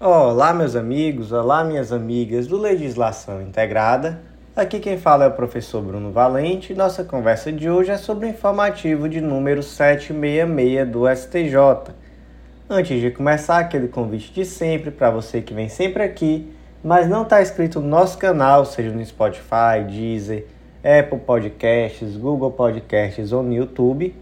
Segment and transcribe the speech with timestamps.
[0.00, 4.20] Olá, meus amigos, olá, minhas amigas do Legislação Integrada.
[4.54, 6.74] Aqui quem fala é o professor Bruno Valente.
[6.74, 11.94] Nossa conversa de hoje é sobre o informativo de número 766 do STJ.
[12.68, 17.22] Antes de começar, aquele convite de sempre para você que vem sempre aqui, mas não
[17.22, 20.44] está inscrito no nosso canal, seja no Spotify, Deezer,
[20.82, 24.12] Apple Podcasts, Google Podcasts ou no YouTube.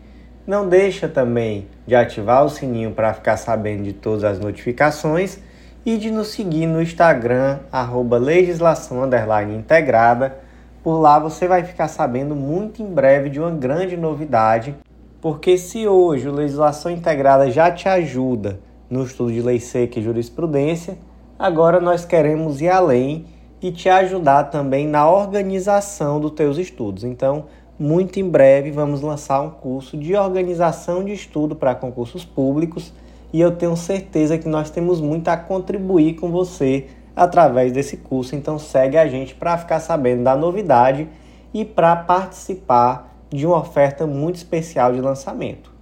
[0.46, 5.40] Não deixa também de ativar o sininho para ficar sabendo de todas as notificações
[5.84, 9.08] e de nos seguir no Instagram, arroba legislação
[9.52, 10.38] integrada.
[10.82, 14.74] Por lá você vai ficar sabendo muito em breve de uma grande novidade,
[15.20, 18.58] porque se hoje o Legislação Integrada já te ajuda
[18.90, 20.98] no estudo de lei seca e jurisprudência,
[21.38, 23.26] agora nós queremos ir além
[23.60, 27.04] e te ajudar também na organização dos teus estudos.
[27.04, 27.44] Então,
[27.78, 32.92] muito em breve vamos lançar um curso de organização de estudo para concursos públicos
[33.32, 36.86] e eu tenho certeza que nós temos muito a contribuir com você
[37.16, 38.36] através desse curso.
[38.36, 41.08] Então segue a gente para ficar sabendo da novidade
[41.54, 45.72] e para participar de uma oferta muito especial de lançamento.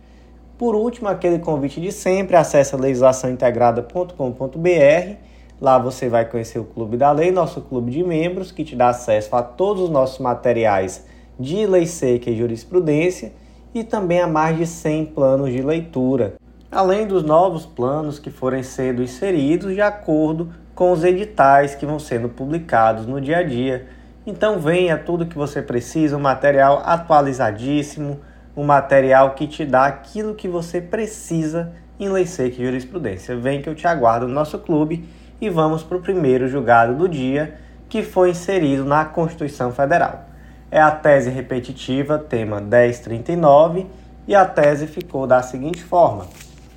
[0.56, 5.14] Por último, aquele convite de sempre, acesse legislaçãointegrada.com.br.
[5.60, 8.90] Lá você vai conhecer o Clube da Lei, nosso clube de membros, que te dá
[8.90, 11.04] acesso a todos os nossos materiais
[11.38, 13.32] de lei seca e jurisprudência
[13.74, 16.34] e também a mais de 100 planos de leitura
[16.70, 21.98] além dos novos planos que forem sendo inseridos de acordo com os editais que vão
[21.98, 23.88] sendo publicados no dia a dia.
[24.26, 28.20] Então venha tudo que você precisa, um material atualizadíssimo,
[28.56, 33.36] um material que te dá aquilo que você precisa em lei seca e jurisprudência.
[33.36, 35.08] Vem que eu te aguardo no nosso clube
[35.40, 37.54] e vamos para o primeiro julgado do dia
[37.88, 40.24] que foi inserido na Constituição Federal.
[40.70, 43.86] É a tese repetitiva, tema 1039,
[44.28, 46.26] e a tese ficou da seguinte forma: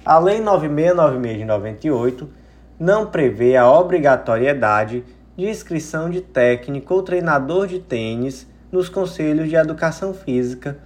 [0.06, 2.30] a Lei 9696 de 98
[2.80, 5.04] não prevê a obrigatoriedade
[5.38, 10.78] de inscrição de técnico ou treinador de tênis nos conselhos de educação física,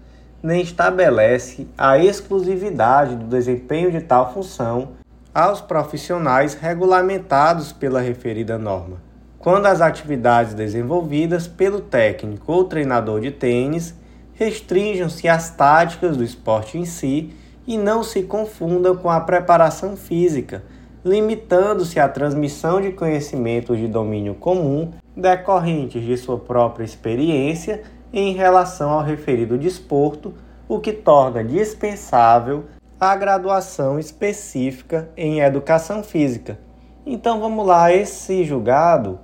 [0.44, 4.90] nem estabelece a exclusividade do desempenho de tal função
[5.34, 8.98] aos profissionais regulamentados pela referida norma.
[9.40, 13.96] Quando as atividades desenvolvidas pelo técnico ou treinador de tênis
[14.34, 17.34] restringam-se às táticas do esporte em si
[17.68, 20.64] e não se confunda com a preparação física,
[21.04, 27.84] limitando-se à transmissão de conhecimentos de domínio comum decorrentes de sua própria experiência
[28.14, 30.34] em relação ao referido desporto,
[30.68, 32.66] o que torna dispensável
[33.00, 36.58] a graduação específica em educação física.
[37.06, 39.20] Então vamos lá, esse julgado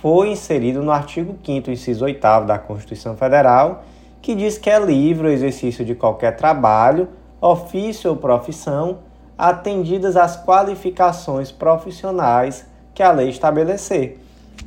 [0.00, 3.84] foi inserido no artigo 5 inciso 8 da Constituição Federal,
[4.22, 7.08] que diz que é livre o exercício de qualquer trabalho
[7.40, 8.98] ofício ou profissão,
[9.36, 14.18] atendidas as qualificações profissionais que a lei estabelecer.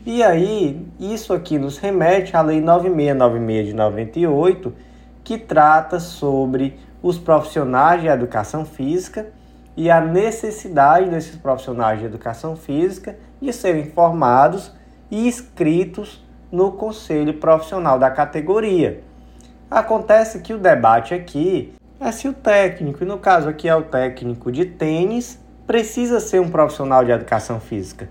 [0.05, 4.73] E aí, isso aqui nos remete à Lei 9696 de 98,
[5.23, 9.27] que trata sobre os profissionais de educação física
[9.75, 14.71] e a necessidade desses profissionais de educação física de serem formados
[15.09, 19.03] e inscritos no conselho profissional da categoria.
[19.69, 23.83] Acontece que o debate aqui é se o técnico, e no caso aqui é o
[23.83, 28.09] técnico de tênis, precisa ser um profissional de educação física.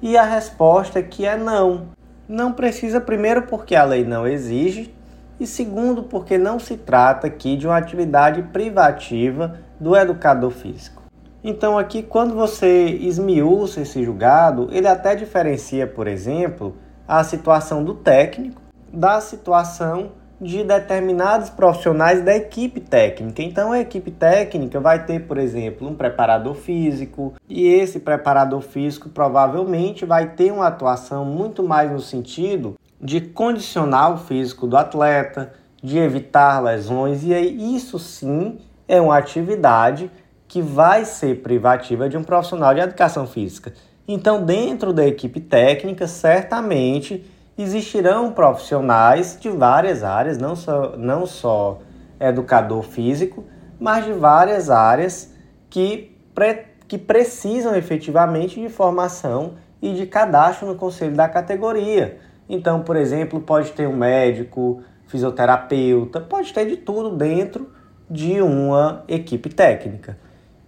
[0.00, 1.88] E a resposta é que é não.
[2.28, 4.94] Não precisa, primeiro, porque a lei não exige,
[5.40, 11.02] e segundo, porque não se trata aqui de uma atividade privativa do educador físico.
[11.42, 16.76] Então, aqui, quando você esmiuça esse julgado, ele até diferencia, por exemplo,
[17.08, 23.42] a situação do técnico da situação de determinados profissionais da equipe técnica.
[23.42, 29.08] Então, a equipe técnica vai ter, por exemplo, um preparador físico, e esse preparador físico
[29.08, 35.52] provavelmente vai ter uma atuação muito mais no sentido de condicionar o físico do atleta,
[35.80, 40.10] de evitar lesões, e aí isso sim é uma atividade
[40.48, 43.72] que vai ser privativa de um profissional de educação física.
[44.06, 47.24] Então, dentro da equipe técnica, certamente
[47.62, 51.80] existirão profissionais de várias áreas, não só, não só
[52.20, 53.44] educador físico,
[53.78, 55.32] mas de várias áreas
[55.68, 62.18] que, pre, que precisam efetivamente de formação e de cadastro no conselho da categoria.
[62.48, 67.72] Então, por exemplo, pode ter um médico, fisioterapeuta, pode ter de tudo dentro
[68.08, 70.18] de uma equipe técnica.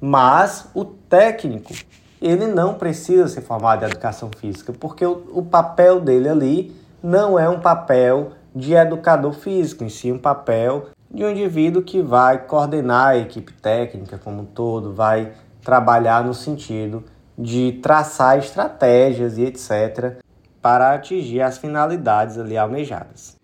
[0.01, 1.73] Mas o técnico
[2.21, 7.39] ele não precisa ser formado em educação física, porque o, o papel dele ali não
[7.39, 12.47] é um papel de educador físico, em si um papel de um indivíduo que vai
[12.47, 17.05] coordenar a equipe técnica como um todo, vai trabalhar no sentido
[17.37, 20.17] de traçar estratégias e etc.
[20.63, 23.37] para atingir as finalidades ali almejadas.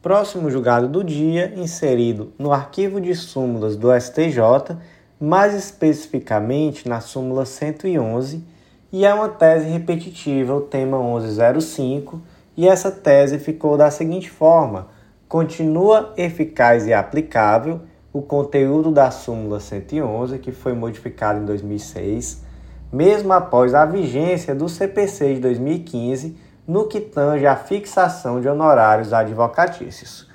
[0.00, 4.74] Próximo julgado do dia, inserido no arquivo de súmulas do STJ,
[5.20, 8.42] mais especificamente na súmula 111,
[8.90, 14.88] e é uma tese repetitiva, o tema 1105, e essa tese ficou da seguinte forma:
[15.28, 17.80] continua eficaz e aplicável
[18.12, 22.44] o conteúdo da súmula 111, que foi modificado em 2006,
[22.92, 26.36] mesmo após a vigência do CPC de 2015,
[26.68, 30.22] no que tange à fixação de honorários advocatícios.
[30.22, 30.28] O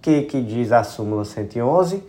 [0.00, 2.04] que, que diz a súmula 111?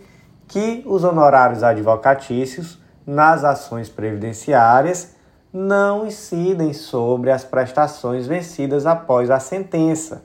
[0.46, 5.15] Que os honorários advocatícios nas ações previdenciárias
[5.56, 10.22] não incidem sobre as prestações vencidas após a sentença.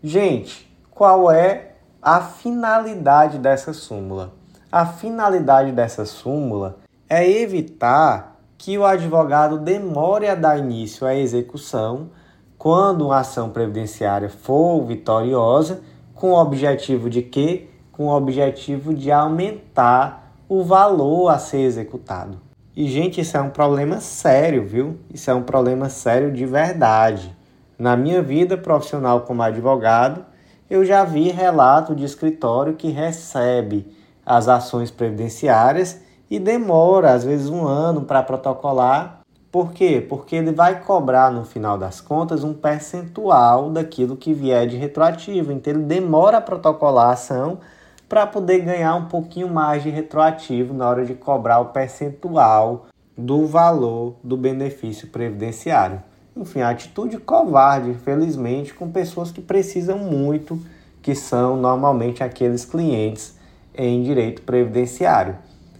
[0.00, 4.32] Gente, qual é a finalidade dessa súmula?
[4.70, 6.76] A finalidade dessa súmula
[7.08, 12.10] é evitar que o advogado demore a dar início à execução
[12.56, 15.82] quando uma ação previdenciária for vitoriosa,
[16.14, 17.68] com o objetivo de quê?
[17.90, 22.45] Com o objetivo de aumentar o valor a ser executado.
[22.76, 24.98] E, gente, isso é um problema sério, viu?
[25.10, 27.34] Isso é um problema sério de verdade.
[27.78, 30.26] Na minha vida profissional como advogado,
[30.68, 33.96] eu já vi relato de escritório que recebe
[34.26, 39.20] as ações previdenciárias e demora, às vezes, um ano para protocolar.
[39.50, 40.04] Por quê?
[40.06, 45.50] Porque ele vai cobrar, no final das contas, um percentual daquilo que vier de retroativo.
[45.50, 47.58] Então, ele demora a protocolar a ação
[48.08, 52.86] para poder ganhar um pouquinho mais de retroativo na hora de cobrar o percentual
[53.16, 56.02] do valor do benefício previdenciário.
[56.36, 60.60] Enfim, atitude covarde, infelizmente, com pessoas que precisam muito,
[61.02, 63.36] que são normalmente aqueles clientes
[63.74, 65.36] em direito previdenciário.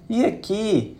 [0.08, 0.96] E aqui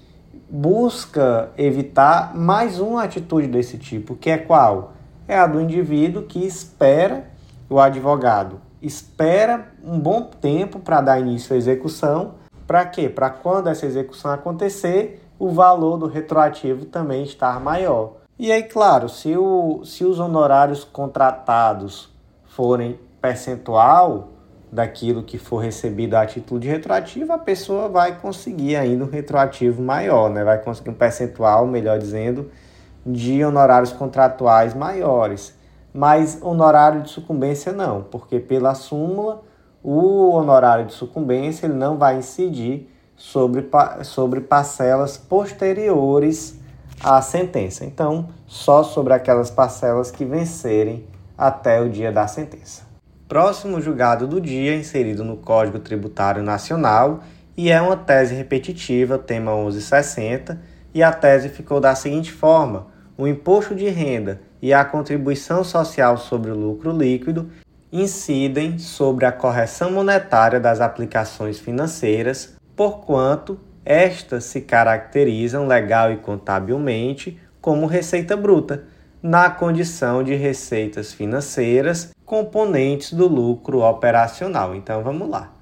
[0.49, 4.93] busca evitar mais uma atitude desse tipo, que é qual?
[5.27, 7.25] É a do indivíduo que espera
[7.69, 12.35] o advogado espera um bom tempo para dar início à execução.
[12.67, 13.09] Para quê?
[13.09, 18.15] Para quando essa execução acontecer, o valor do retroativo também estar maior.
[18.39, 22.13] E aí, claro, se, o, se os honorários contratados
[22.45, 24.29] forem percentual
[24.71, 29.81] daquilo que for recebido a título de retroativo, a pessoa vai conseguir ainda um retroativo
[29.81, 30.45] maior, né?
[30.45, 32.51] vai conseguir um percentual, melhor dizendo,
[33.05, 35.57] de honorários contratuais maiores
[35.97, 39.43] mas honorário de sucumbência não, porque pela súmula
[39.83, 43.67] o honorário de sucumbência ele não vai incidir sobre,
[44.05, 46.61] sobre parcelas posteriores
[47.03, 47.83] à sentença.
[47.83, 51.07] Então, só sobre aquelas parcelas que vencerem
[51.39, 52.83] até o dia da sentença.
[53.27, 57.21] Próximo julgado do dia, inserido no Código Tributário Nacional,
[57.57, 60.61] e é uma tese repetitiva, tema 1160,
[60.93, 66.17] e a tese ficou da seguinte forma: o imposto de renda e a contribuição social
[66.17, 67.51] sobre o lucro líquido
[67.93, 77.39] incidem sobre a correção monetária das aplicações financeiras, porquanto estas se caracterizam legal e contabilmente
[77.61, 78.85] como receita bruta,
[79.23, 84.75] na condição de receitas financeiras componentes do lucro operacional.
[84.75, 85.53] Então vamos lá.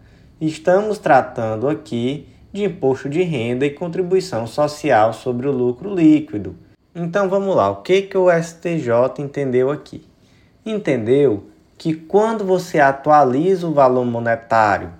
[0.41, 6.57] Estamos tratando aqui de imposto de renda e contribuição social sobre o lucro líquido.
[6.95, 10.07] Então vamos lá, o que, que o STJ entendeu aqui?
[10.65, 14.93] Entendeu que quando você atualiza o valor monetário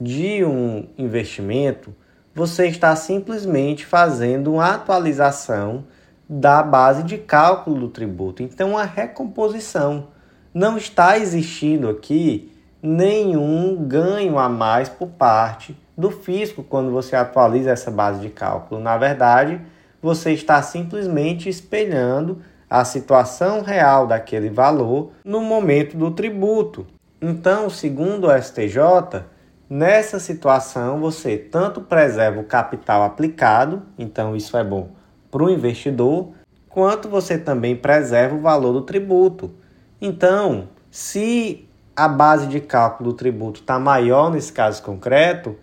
[0.00, 1.94] de um investimento,
[2.34, 5.84] você está simplesmente fazendo uma atualização
[6.28, 8.42] da base de cálculo do tributo.
[8.42, 10.08] Então, a recomposição.
[10.52, 12.52] Não está existindo aqui
[12.82, 18.80] nenhum ganho a mais por parte do fisco quando você atualiza essa base de cálculo.
[18.80, 19.60] Na verdade,
[20.04, 26.86] você está simplesmente espelhando a situação real daquele valor no momento do tributo.
[27.22, 29.24] Então, segundo o STJ,
[29.66, 34.90] nessa situação você tanto preserva o capital aplicado, então isso é bom
[35.30, 36.32] para o investidor,
[36.68, 39.54] quanto você também preserva o valor do tributo.
[40.02, 45.56] Então, se a base de cálculo do tributo está maior nesse caso concreto,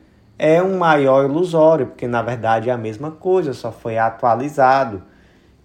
[0.44, 5.04] é um maior ilusório, porque na verdade é a mesma coisa, só foi atualizado.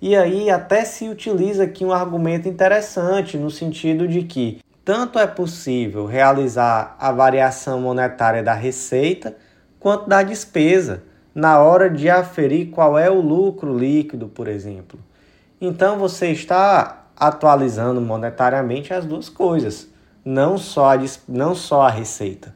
[0.03, 5.27] E aí até se utiliza aqui um argumento interessante no sentido de que tanto é
[5.27, 9.35] possível realizar a variação monetária da receita
[9.81, 11.03] quanto da despesa
[11.35, 15.01] na hora de aferir qual é o lucro líquido, por exemplo.
[15.59, 19.89] Então você está atualizando monetariamente as duas coisas,
[20.23, 22.55] não só a, não só a receita.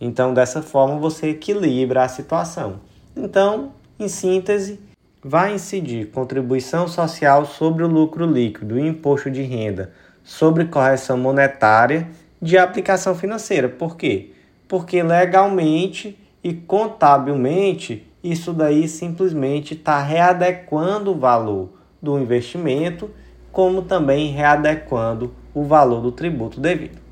[0.00, 2.80] Então, dessa forma, você equilibra a situação.
[3.16, 4.78] Então, em síntese,
[5.24, 12.08] vai incidir contribuição social sobre o lucro líquido e imposto de renda sobre correção monetária
[12.42, 13.68] de aplicação financeira.
[13.68, 14.32] Por quê?
[14.68, 21.70] Porque legalmente e contabilmente isso daí simplesmente está readequando o valor
[22.02, 23.08] do investimento,
[23.52, 27.05] como também readequando o valor do tributo devido.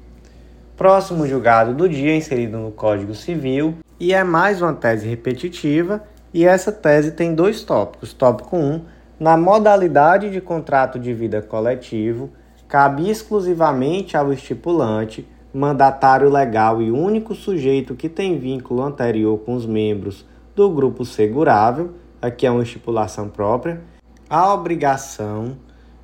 [0.77, 6.03] Próximo julgado do dia inserido no Código Civil e é mais uma tese repetitiva,
[6.33, 8.13] e essa tese tem dois tópicos.
[8.13, 8.81] Tópico 1, um,
[9.21, 12.31] na modalidade de contrato de vida coletivo,
[12.67, 19.65] cabe exclusivamente ao estipulante, mandatário legal e único sujeito que tem vínculo anterior com os
[19.65, 20.27] membros
[20.57, 23.81] do grupo segurável, aqui é uma estipulação própria,
[24.29, 25.57] a obrigação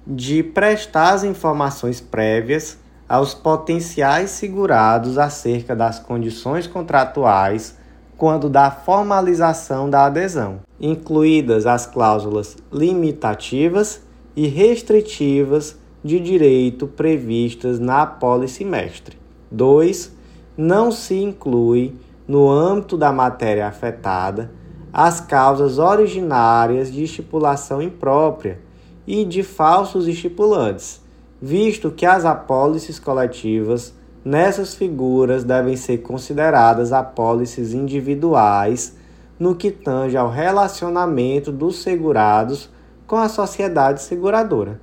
[0.06, 2.78] de prestar as informações prévias
[3.10, 7.76] aos potenciais segurados acerca das condições contratuais
[8.16, 14.00] quando da formalização da adesão, incluídas as cláusulas limitativas
[14.36, 19.18] e restritivas de direito previstas na apólice mestre.
[19.50, 20.12] 2.
[20.56, 21.96] Não se inclui,
[22.28, 24.52] no âmbito da matéria afetada,
[24.92, 28.60] as causas originárias de estipulação imprópria
[29.04, 31.02] e de falsos estipulantes,
[31.40, 33.94] visto que as apólices coletivas
[34.24, 38.96] nessas figuras devem ser consideradas apólices individuais
[39.38, 42.68] no que tange ao relacionamento dos segurados
[43.06, 44.80] com a sociedade seguradora.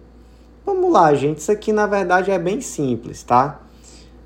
[0.65, 3.61] Vamos lá, gente, isso aqui na verdade é bem simples, tá?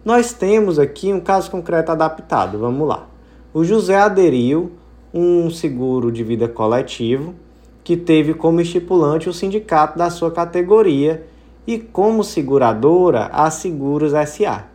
[0.03, 3.07] Nós temos aqui um caso concreto adaptado, vamos lá.
[3.53, 4.71] O José aderiu
[5.13, 7.35] um seguro de vida coletivo
[7.83, 11.27] que teve como estipulante o sindicato da sua categoria
[11.65, 14.65] e como seguradora a Seguros SA.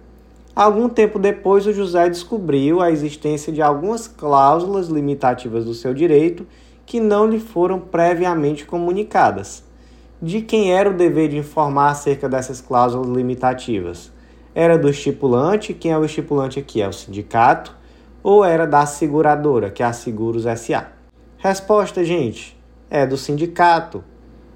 [0.54, 6.46] Algum tempo depois, o José descobriu a existência de algumas cláusulas limitativas do seu direito
[6.86, 9.62] que não lhe foram previamente comunicadas.
[10.22, 14.10] De quem era o dever de informar acerca dessas cláusulas limitativas?
[14.54, 16.80] Era do estipulante, quem é o estipulante aqui?
[16.80, 17.76] É o sindicato,
[18.22, 20.90] ou era da seguradora, que é a Seguros SA?
[21.36, 24.02] Resposta, gente, é do sindicato.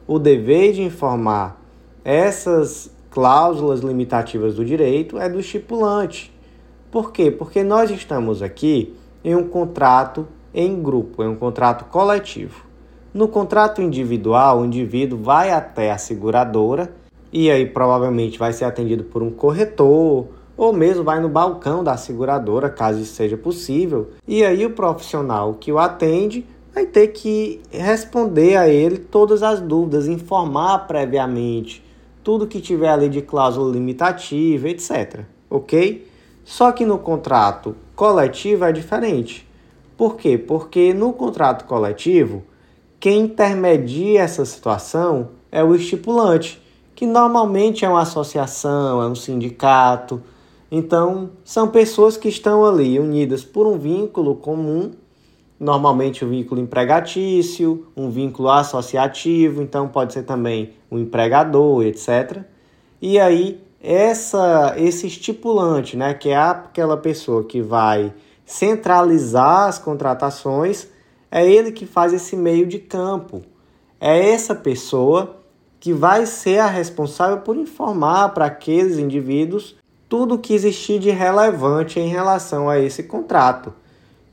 [0.07, 1.60] O dever de informar
[2.05, 6.33] essas cláusulas limitativas do direito é do estipulante.
[6.91, 7.31] Por quê?
[7.31, 12.65] Porque nós estamos aqui em um contrato em grupo, em um contrato coletivo.
[13.13, 16.93] No contrato individual, o indivíduo vai até a seguradora
[17.33, 21.97] e aí provavelmente vai ser atendido por um corretor ou mesmo vai no balcão da
[21.97, 24.11] seguradora, caso isso seja possível.
[24.27, 29.61] E aí o profissional que o atende vai ter que responder a ele todas as
[29.61, 31.83] dúvidas, informar previamente
[32.31, 35.25] tudo que tiver ali de cláusula limitativa, etc.
[35.51, 36.07] Ok?
[36.45, 39.45] Só que no contrato coletivo é diferente.
[39.97, 40.39] Por quê?
[40.39, 42.45] Porque no contrato coletivo,
[43.01, 46.63] quem intermedia essa situação é o estipulante,
[46.95, 50.23] que normalmente é uma associação, é um sindicato.
[50.71, 54.93] Então, são pessoas que estão ali unidas por um vínculo comum
[55.61, 62.39] normalmente um vínculo empregatício, um vínculo associativo, então pode ser também um empregador, etc.
[63.01, 68.13] E aí essa esse estipulante, né, que é aquela pessoa que vai
[68.47, 70.89] centralizar as contratações,
[71.31, 73.43] é ele que faz esse meio de campo.
[74.01, 75.37] É essa pessoa
[75.79, 79.77] que vai ser a responsável por informar para aqueles indivíduos
[80.09, 83.73] tudo o que existir de relevante em relação a esse contrato.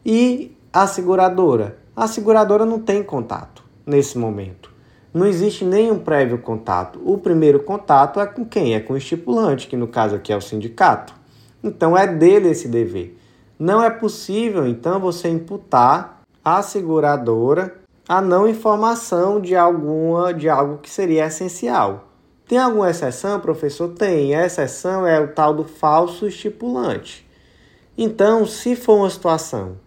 [0.04, 1.80] E a seguradora.
[1.96, 4.72] A seguradora não tem contato nesse momento.
[5.12, 7.02] Não existe nenhum prévio contato.
[7.04, 8.76] O primeiro contato é com quem?
[8.76, 11.16] É com o estipulante, que no caso aqui é o sindicato.
[11.64, 13.18] Então é dele esse dever.
[13.58, 20.78] Não é possível, então, você imputar à seguradora a não informação de alguma de algo
[20.78, 22.10] que seria essencial.
[22.48, 23.90] Tem alguma exceção, professor?
[23.96, 24.36] Tem.
[24.36, 27.28] A exceção é o tal do falso estipulante.
[27.98, 29.87] Então, se for uma situação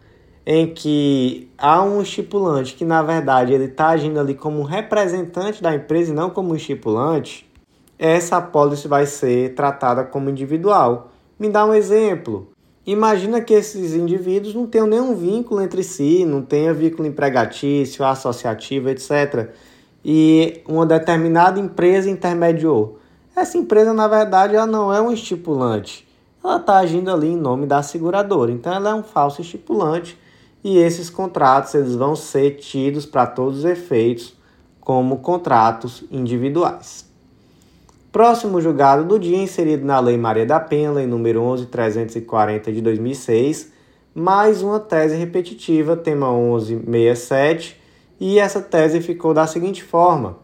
[0.53, 5.73] em que há um estipulante que, na verdade, ele está agindo ali como representante da
[5.73, 7.49] empresa e não como estipulante,
[7.97, 11.13] essa apólice vai ser tratada como individual.
[11.39, 12.49] Me dá um exemplo.
[12.85, 18.89] Imagina que esses indivíduos não tenham nenhum vínculo entre si, não tenha vínculo empregatício, associativo,
[18.89, 19.51] etc.
[20.05, 22.99] E uma determinada empresa intermediou.
[23.37, 26.09] Essa empresa, na verdade, ela não é um estipulante.
[26.43, 28.51] Ela está agindo ali em nome da seguradora.
[28.51, 30.19] Então, ela é um falso estipulante
[30.63, 34.35] e esses contratos eles vão ser tidos para todos os efeitos
[34.81, 37.09] como contratos individuais.
[38.13, 43.73] Próximo julgado do dia inserido na Lei Maria da Penha, lei número 11340 de 2006,
[44.15, 47.81] mais uma tese repetitiva, tema 1167,
[48.19, 50.39] E essa tese ficou da seguinte forma: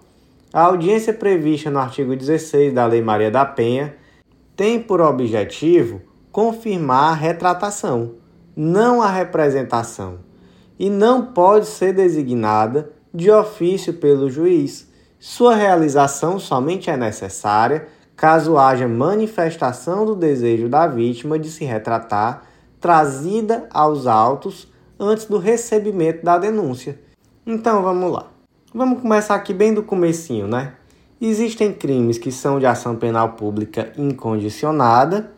[0.53, 3.95] a audiência prevista no artigo 16 da Lei Maria da Penha
[4.57, 6.01] tem por objetivo
[6.33, 8.15] confirmar a retratação,
[8.57, 10.21] não a representação,
[10.79, 14.91] e não pode ser designada de ofício pelo juiz.
[15.19, 22.45] Sua realização somente é necessária caso haja manifestação do desejo da vítima de se retratar
[22.81, 26.99] trazida aos autos antes do recebimento da denúncia.
[27.47, 28.27] Então vamos lá.
[28.75, 30.75] Vamos começar aqui bem do comecinho, né?
[31.21, 35.33] Existem crimes que são de ação penal pública incondicionada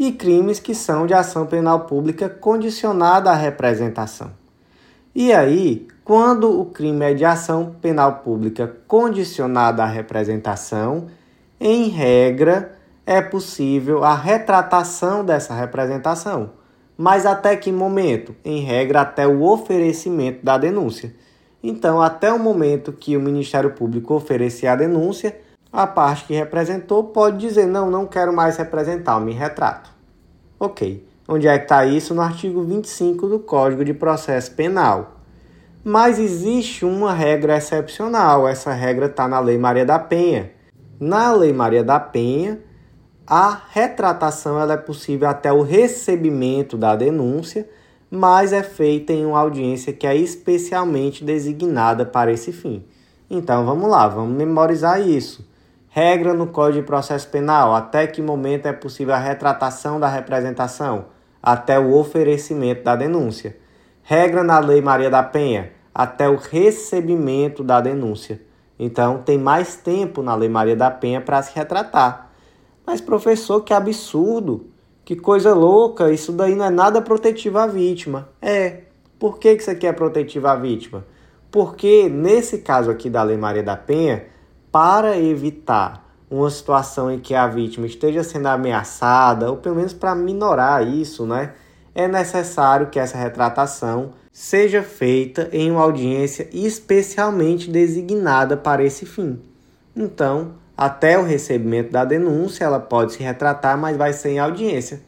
[0.00, 4.30] e crimes que são de ação penal pública condicionada à representação.
[5.14, 11.08] E aí, quando o crime é de ação penal pública condicionada à representação,
[11.60, 16.52] em regra, é possível a retratação dessa representação.
[16.96, 18.34] Mas até que momento?
[18.42, 21.14] Em regra, até o oferecimento da denúncia.
[21.62, 25.38] Então, até o momento que o Ministério Público oferecer a denúncia,
[25.72, 29.90] a parte que representou pode dizer: não, não quero mais representar, me retrato.
[30.58, 31.06] Ok.
[31.28, 32.12] Onde é que está isso?
[32.12, 35.16] No artigo 25 do Código de Processo Penal.
[35.84, 38.48] Mas existe uma regra excepcional.
[38.48, 40.50] Essa regra está na Lei Maria da Penha.
[40.98, 42.58] Na Lei Maria da Penha,
[43.26, 47.66] a retratação ela é possível até o recebimento da denúncia
[48.10, 52.82] mas é feita em uma audiência que é especialmente designada para esse fim.
[53.30, 55.48] Então vamos lá, vamos memorizar isso.
[55.92, 61.06] Regra no Código de Processo Penal: até que momento é possível a retratação da representação?
[61.42, 63.56] Até o oferecimento da denúncia.
[64.04, 68.40] Regra na Lei Maria da Penha: até o recebimento da denúncia.
[68.78, 72.30] Então tem mais tempo na Lei Maria da Penha para se retratar.
[72.86, 74.70] Mas professor, que absurdo!
[75.04, 78.28] Que coisa louca, isso daí não é nada protetivo à vítima.
[78.40, 78.82] É.
[79.18, 81.04] Por que, isso aqui é protetivo à vítima?
[81.50, 84.24] Porque nesse caso aqui da Lei Maria da Penha,
[84.70, 90.14] para evitar uma situação em que a vítima esteja sendo ameaçada, ou pelo menos para
[90.14, 91.52] minorar isso, né?
[91.94, 99.40] É necessário que essa retratação seja feita em uma audiência especialmente designada para esse fim.
[99.94, 105.02] Então, até o recebimento da denúncia, ela pode se retratar, mas vai ser em audiência.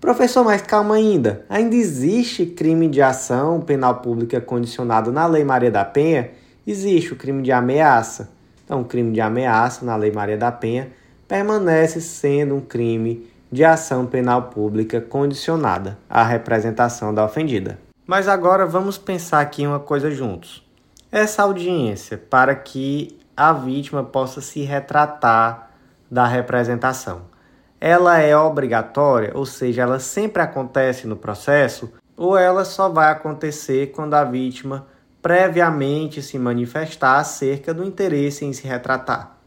[0.00, 1.44] Professor, mas calma ainda.
[1.48, 6.30] Ainda existe crime de ação penal pública condicionado na Lei Maria da Penha?
[6.66, 8.30] Existe o crime de ameaça.
[8.70, 10.92] Então, o crime de ameaça na Lei Maria da Penha
[11.26, 17.80] permanece sendo um crime de ação penal pública condicionada à representação da ofendida.
[18.06, 20.64] Mas agora vamos pensar aqui uma coisa juntos.
[21.10, 25.70] Essa audiência, para que a vítima possa se retratar
[26.08, 27.22] da representação.
[27.80, 33.88] Ela é obrigatória, ou seja, ela sempre acontece no processo, ou ela só vai acontecer
[33.88, 34.86] quando a vítima
[35.20, 39.38] previamente se manifestar acerca do interesse em se retratar.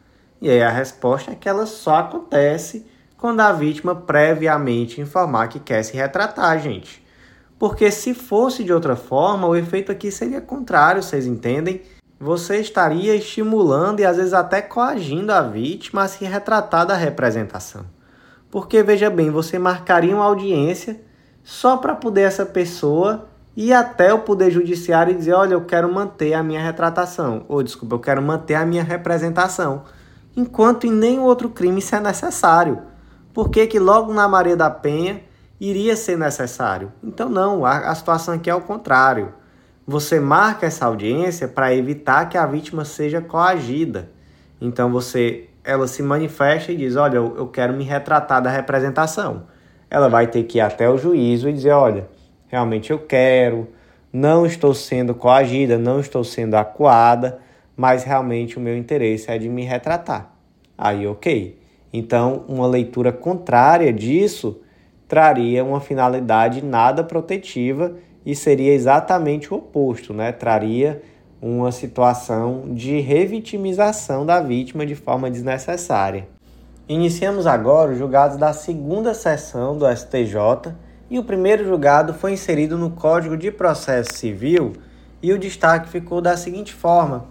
[0.42, 2.86] E aí a resposta é que ela só acontece
[3.18, 7.04] quando a vítima previamente informar que quer se retratar, gente.
[7.58, 11.82] Porque se fosse de outra forma, o efeito aqui seria contrário, vocês entendem?
[12.24, 17.86] você estaria estimulando e às vezes até coagindo a vítima a se retratar da representação.
[18.50, 21.02] Porque veja bem, você marcaria uma audiência
[21.44, 25.92] só para poder essa pessoa ir até o poder judiciário e dizer, olha, eu quero
[25.92, 29.84] manter a minha retratação, ou desculpa, eu quero manter a minha representação,
[30.36, 32.82] enquanto em nenhum outro crime isso é necessário.
[33.34, 35.22] Por que, que logo na Maria da Penha
[35.60, 36.92] iria ser necessário?
[37.04, 39.34] Então não, a, a situação aqui é o contrário.
[39.86, 44.10] Você marca essa audiência para evitar que a vítima seja coagida.
[44.62, 49.44] Então você, ela se manifesta e diz: "Olha, eu, eu quero me retratar da representação".
[49.90, 52.08] Ela vai ter que ir até o juízo e dizer: "Olha,
[52.54, 53.68] realmente eu quero,
[54.12, 57.40] não estou sendo coagida, não estou sendo acuada,
[57.76, 60.32] mas realmente o meu interesse é de me retratar".
[60.78, 61.58] Aí, OK.
[61.92, 64.62] Então, uma leitura contrária disso
[65.08, 70.32] traria uma finalidade nada protetiva e seria exatamente o oposto, né?
[70.32, 71.02] Traria
[71.42, 76.28] uma situação de revitimização da vítima de forma desnecessária.
[76.88, 80.76] Iniciamos agora os julgados da segunda sessão do STJ
[81.14, 84.74] e o primeiro julgado foi inserido no Código de Processo Civil
[85.22, 87.26] e o destaque ficou da seguinte forma: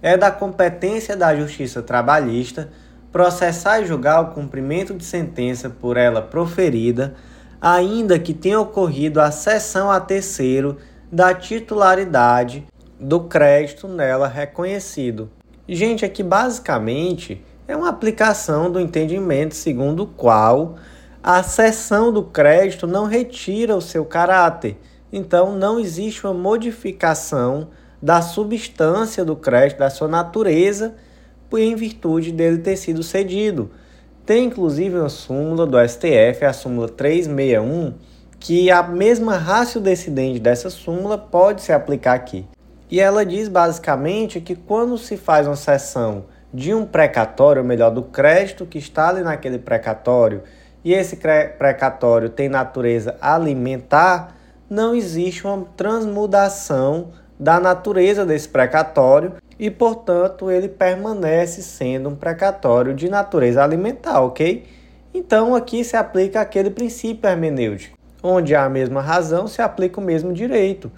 [0.00, 2.70] é da competência da Justiça Trabalhista
[3.10, 7.14] processar e julgar o cumprimento de sentença por ela proferida
[7.60, 10.76] ainda que tenha ocorrido a cessão a terceiro
[11.10, 12.64] da titularidade
[13.00, 15.28] do crédito nela reconhecido.
[15.68, 20.76] Gente, aqui basicamente é uma aplicação do entendimento segundo o qual
[21.26, 24.76] a cessão do crédito não retira o seu caráter.
[25.10, 27.68] Então, não existe uma modificação
[28.02, 30.94] da substância do crédito, da sua natureza,
[31.54, 33.70] em virtude dele ter sido cedido.
[34.26, 37.94] Tem inclusive uma súmula do STF, a súmula 361,
[38.38, 42.44] que a mesma rácio decidente dessa súmula pode se aplicar aqui.
[42.90, 47.90] E ela diz basicamente que quando se faz uma cessão de um precatório, ou melhor,
[47.90, 50.42] do crédito que está ali naquele precatório,
[50.84, 54.36] e esse precatório tem natureza alimentar,
[54.68, 57.08] não existe uma transmudação
[57.40, 64.64] da natureza desse precatório e, portanto, ele permanece sendo um precatório de natureza alimentar, ok?
[65.12, 70.04] Então, aqui se aplica aquele princípio hermenêutico, onde há a mesma razão, se aplica o
[70.04, 70.90] mesmo direito.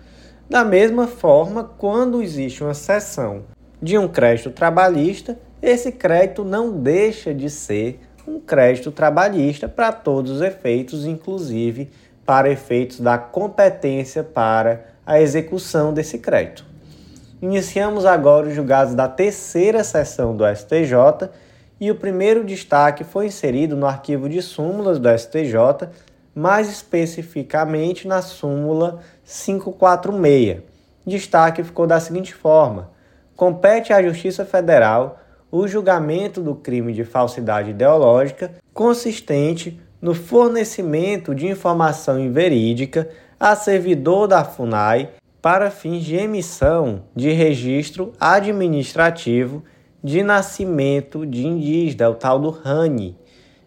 [0.49, 3.45] Da mesma forma, quando existe uma cessão
[3.83, 10.33] de um crédito trabalhista, esse crédito não deixa de ser um crédito trabalhista para todos
[10.33, 11.91] os efeitos, inclusive
[12.25, 16.65] para efeitos da competência para a execução desse crédito.
[17.41, 21.31] Iniciamos agora os julgados da terceira sessão do STJ
[21.79, 25.89] e o primeiro destaque foi inserido no arquivo de súmulas do STJ,
[26.35, 30.63] mais especificamente na súmula 546.
[31.07, 32.91] Destaque ficou da seguinte forma:
[33.37, 41.47] compete à Justiça Federal o julgamento do crime de falsidade ideológica consistente no fornecimento de
[41.47, 49.63] informação inverídica a servidor da FUNAI para fins de emissão de registro administrativo
[50.03, 53.17] de nascimento de indígena, o tal do RANI.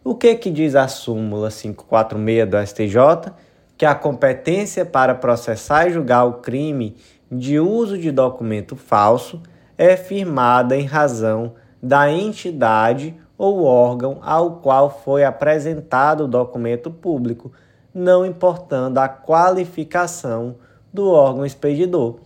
[0.03, 3.33] O que que diz a súmula 546 do STJ?
[3.79, 6.97] que a competência para processar e julgar o crime
[7.31, 9.41] de uso de documento falso
[9.77, 17.51] é firmada em razão da entidade ou órgão ao qual foi apresentado o documento público,
[17.93, 20.55] não importando a qualificação
[20.93, 22.19] do órgão expedidor.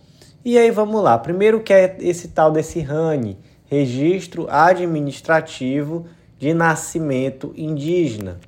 [0.44, 1.16] E aí vamos lá.
[1.18, 6.06] Primeiro que é esse tal desse RANI, Registro Administrativo
[6.38, 8.38] de Nascimento Indígena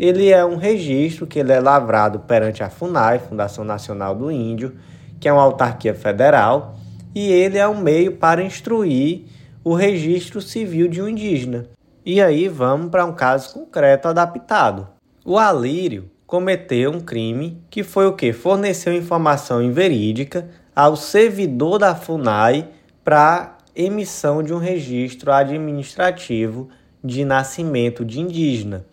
[0.00, 4.76] ele é um registro que ele é lavrado perante a FUNAI, Fundação Nacional do Índio,
[5.20, 6.74] que é uma autarquia federal,
[7.14, 9.26] e ele é um meio para instruir
[9.62, 11.66] o registro civil de um indígena.
[12.04, 14.88] E aí vamos para um caso concreto adaptado.
[15.24, 18.32] O Alírio cometeu um crime que foi o que?
[18.32, 22.68] Forneceu informação inverídica ao servidor da FUNAI
[23.04, 26.68] para emissão de um registro administrativo
[27.02, 28.84] de nascimento de indígena.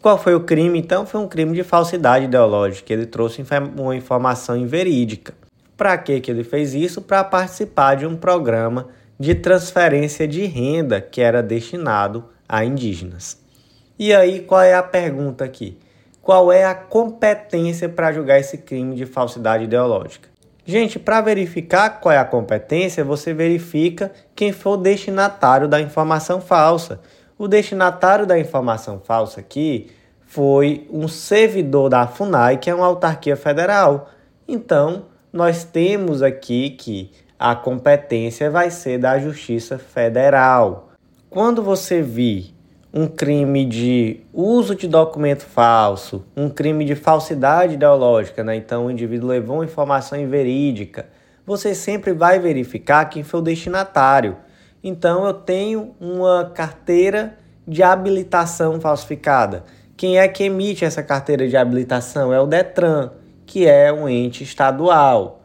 [0.00, 0.78] Qual foi o crime?
[0.78, 2.92] Então, foi um crime de falsidade ideológica.
[2.92, 3.44] Ele trouxe
[3.78, 5.32] uma informação inverídica.
[5.76, 7.00] Para que, que ele fez isso?
[7.00, 8.88] Para participar de um programa
[9.22, 13.40] de transferência de renda que era destinado a indígenas.
[13.96, 15.78] E aí, qual é a pergunta aqui?
[16.20, 20.28] Qual é a competência para julgar esse crime de falsidade ideológica?
[20.66, 26.40] Gente, para verificar qual é a competência, você verifica quem foi o destinatário da informação
[26.40, 27.00] falsa.
[27.38, 29.92] O destinatário da informação falsa aqui
[30.26, 34.10] foi um servidor da FUNAI, que é uma autarquia federal.
[34.48, 40.90] Então, nós temos aqui que a competência vai ser da Justiça Federal.
[41.28, 42.54] Quando você vir
[42.94, 48.54] um crime de uso de documento falso, um crime de falsidade ideológica, né?
[48.54, 51.06] então o indivíduo levou informação inverídica,
[51.44, 54.36] você sempre vai verificar quem foi o destinatário.
[54.80, 59.64] Então eu tenho uma carteira de habilitação falsificada.
[59.96, 62.32] Quem é que emite essa carteira de habilitação?
[62.32, 63.10] É o Detran,
[63.44, 65.41] que é um ente estadual.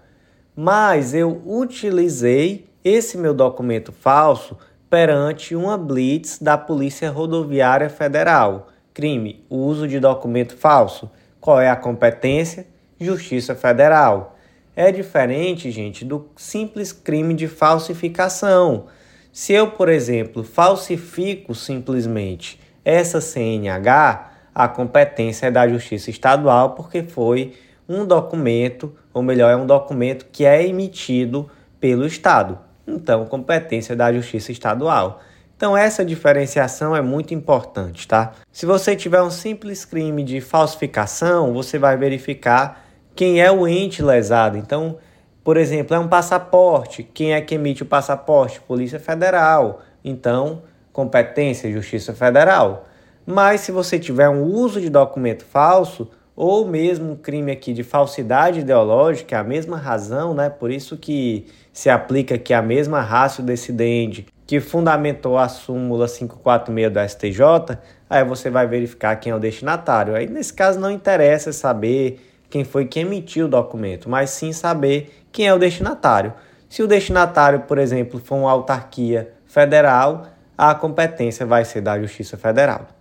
[0.60, 4.58] Mas eu utilizei esse meu documento falso
[4.90, 8.70] perante uma blitz da Polícia Rodoviária Federal.
[8.92, 11.12] Crime: uso de documento falso.
[11.40, 12.66] Qual é a competência?
[13.00, 14.36] Justiça Federal.
[14.76, 18.88] É diferente, gente, do simples crime de falsificação.
[19.32, 27.04] Se eu, por exemplo, falsifico simplesmente essa CNH, a competência é da Justiça Estadual, porque
[27.04, 27.54] foi
[27.88, 32.60] um documento, ou melhor, é um documento que é emitido pelo Estado.
[32.86, 35.22] Então, competência da Justiça Estadual.
[35.56, 38.34] Então, essa diferenciação é muito importante, tá?
[38.52, 44.04] Se você tiver um simples crime de falsificação, você vai verificar quem é o ente
[44.04, 44.58] lesado.
[44.58, 44.98] Então,
[45.44, 47.02] por exemplo, é um passaporte.
[47.02, 48.62] Quem é que emite o passaporte?
[48.62, 49.82] Polícia Federal.
[50.04, 50.62] Então,
[50.94, 52.86] competência, Justiça Federal.
[53.26, 57.84] Mas se você tiver um uso de documento falso, ou mesmo um crime aqui de
[57.84, 60.52] falsidade ideológica, é a mesma razão, né?
[60.52, 66.94] Por isso que se aplica aqui a mesma rácio decidente que fundamentou a súmula 546
[66.94, 70.16] do STJ, aí você vai verificar quem é o destinatário.
[70.16, 75.26] Aí nesse caso não interessa saber quem foi que emitiu o documento, mas sim saber
[75.32, 76.34] quem é o destinatário.
[76.70, 82.38] Se o destinatário, por exemplo, for uma autarquia federal, a competência vai ser da Justiça
[82.38, 82.97] Federal.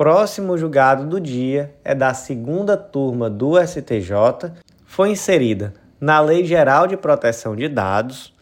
[0.00, 4.50] Próximo julgado do dia é da segunda turma do STJ,
[4.86, 8.34] foi inserida na Lei Geral de Proteção de Dados,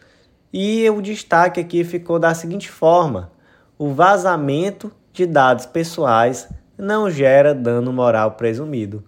[0.53, 3.29] e o destaque aqui ficou da seguinte forma:
[3.77, 9.03] o vazamento de dados pessoais não gera dano moral presumido.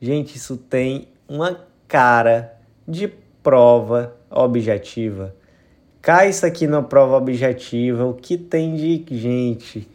[0.00, 2.56] Gente, isso tem uma cara
[2.88, 3.06] de
[3.40, 5.32] prova objetiva.
[6.02, 9.88] Cai isso aqui na prova objetiva, o que tem de gente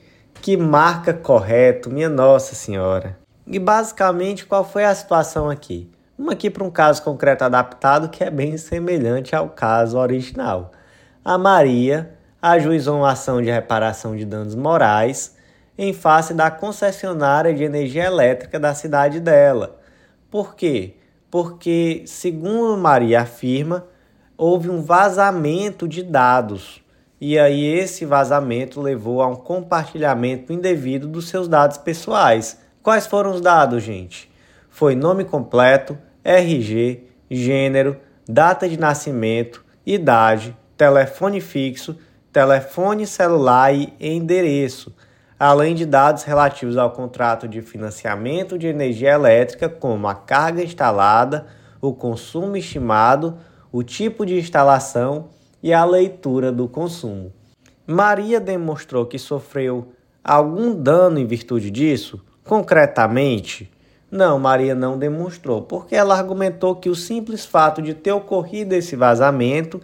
[0.49, 3.15] que marca correto, minha Nossa Senhora.
[3.45, 5.87] E basicamente, qual foi a situação aqui?
[6.17, 10.71] Uma aqui para um caso concreto adaptado que é bem semelhante ao caso original.
[11.23, 15.35] A Maria ajuizou uma ação de reparação de danos morais
[15.77, 19.79] em face da concessionária de energia elétrica da cidade dela.
[20.31, 20.95] Por quê?
[21.29, 23.85] Porque, segundo Maria afirma,
[24.35, 26.78] houve um vazamento de dados
[27.21, 32.59] e aí esse vazamento levou a um compartilhamento indevido dos seus dados pessoais.
[32.81, 34.31] Quais foram os dados, gente?
[34.69, 41.97] Foi nome completo, RG, gênero, data de nascimento, idade, telefone fixo,
[42.31, 44.95] telefone celular e endereço,
[45.37, 51.47] além de dados relativos ao contrato de financiamento de energia elétrica, como a carga instalada,
[51.81, 53.37] o consumo estimado,
[53.71, 55.29] o tipo de instalação
[55.61, 57.31] e a leitura do consumo.
[57.85, 59.93] Maria demonstrou que sofreu
[60.23, 62.21] algum dano em virtude disso?
[62.43, 63.71] Concretamente,
[64.11, 68.95] não, Maria não demonstrou, porque ela argumentou que o simples fato de ter ocorrido esse
[68.95, 69.79] vazamento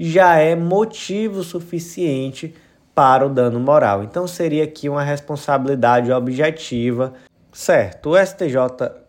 [0.00, 2.54] já é motivo suficiente
[2.94, 4.02] para o dano moral.
[4.02, 7.12] Então seria aqui uma responsabilidade objetiva.
[7.52, 8.56] Certo, o STJ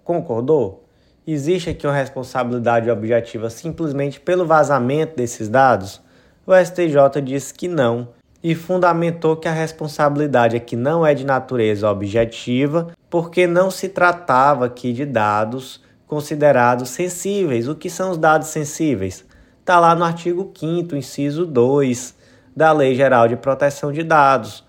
[0.03, 0.84] concordou?
[1.25, 6.01] Existe aqui uma responsabilidade objetiva simplesmente pelo vazamento desses dados?
[6.48, 8.08] O STJ disse que não
[8.42, 14.68] e fundamentou que a responsabilidade aqui não é de natureza objetiva, porque não se tratava
[14.68, 17.68] aqui de dados considerados sensíveis.
[17.68, 19.26] O que são os dados sensíveis?
[19.60, 22.16] Está lá no artigo 5, inciso 2
[22.56, 24.64] da Lei Geral de Proteção de Dados.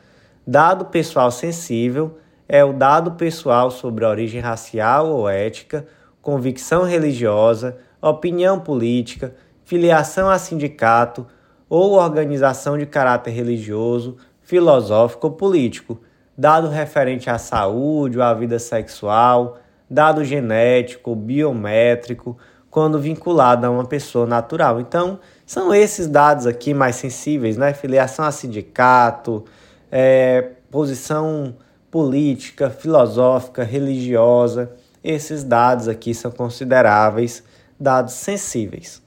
[0.45, 5.87] Dado pessoal sensível é o dado pessoal sobre origem racial ou ética,
[6.21, 9.33] convicção religiosa, opinião política,
[9.65, 11.25] filiação a sindicato
[11.69, 16.01] ou organização de caráter religioso, filosófico ou político,
[16.37, 19.59] dado referente à saúde ou à vida sexual,
[19.91, 22.37] dado genético, biométrico,
[22.71, 24.81] quando vinculado a uma pessoa natural.
[24.81, 27.73] Então, são esses dados aqui mais sensíveis, né?
[27.73, 29.45] Filiação a sindicato,
[29.91, 31.57] é, posição
[31.91, 34.71] política, filosófica, religiosa.
[35.03, 37.43] Esses dados aqui são consideráveis
[37.81, 39.03] dados sensíveis.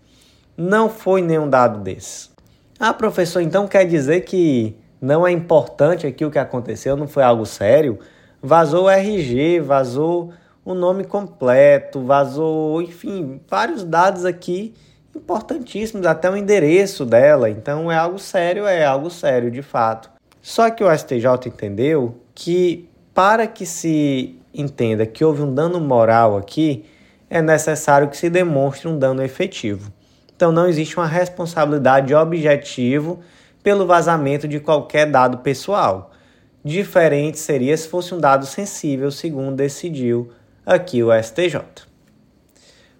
[0.58, 2.31] Não foi nenhum dado desses.
[2.84, 7.22] Ah, professor, então quer dizer que não é importante aqui o que aconteceu, não foi
[7.22, 8.00] algo sério?
[8.42, 10.34] Vazou o RG, vazou
[10.66, 14.74] o nome completo, vazou, enfim, vários dados aqui
[15.16, 17.52] importantíssimos, até o endereço dela.
[17.52, 20.10] Então é algo sério, é algo sério de fato.
[20.42, 26.36] Só que o STJ entendeu que para que se entenda que houve um dano moral
[26.36, 26.84] aqui,
[27.30, 29.94] é necessário que se demonstre um dano efetivo.
[30.42, 33.20] Então não existe uma responsabilidade objetiva
[33.62, 36.10] pelo vazamento de qualquer dado pessoal.
[36.66, 40.32] Diferente seria se fosse um dado sensível, segundo decidiu
[40.66, 41.62] aqui o STJ.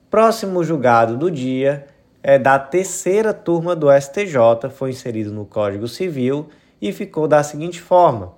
[0.08, 1.88] Próximo julgado do dia
[2.22, 6.48] é da terceira turma do STJ, foi inserido no Código Civil
[6.80, 8.34] e ficou da seguinte forma: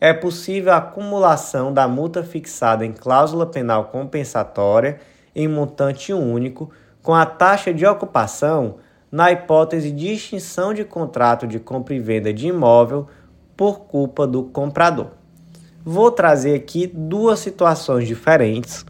[0.00, 4.98] é possível a acumulação da multa fixada em cláusula penal compensatória
[5.36, 6.72] em montante único
[7.10, 8.76] com a taxa de ocupação
[9.10, 13.08] na hipótese de extinção de contrato de compra e venda de imóvel
[13.56, 15.08] por culpa do comprador.
[15.84, 18.86] Vou trazer aqui duas situações diferentes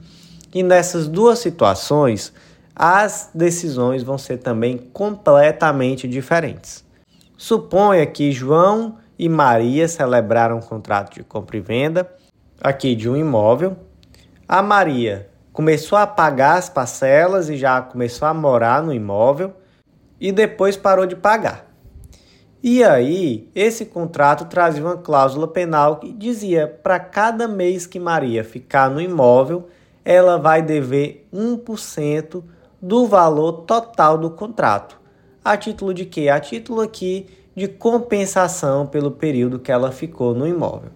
[0.53, 2.31] e nessas duas situações
[2.77, 6.85] as decisões vão ser também completamente diferentes.
[7.39, 12.15] Suponha que João e Maria celebraram um contrato de compra e venda
[12.61, 13.79] aqui de um imóvel.
[14.47, 19.53] A Maria começou a pagar as parcelas e já começou a morar no imóvel
[20.21, 21.67] e depois parou de pagar.
[22.63, 28.45] E aí, esse contrato trazia uma cláusula penal que dizia para cada mês que Maria
[28.45, 29.69] ficar no imóvel,
[30.05, 32.43] ela vai dever 1%
[32.81, 35.01] do valor total do contrato.
[35.43, 36.29] A título de quê?
[36.29, 40.91] A título aqui de compensação pelo período que ela ficou no imóvel.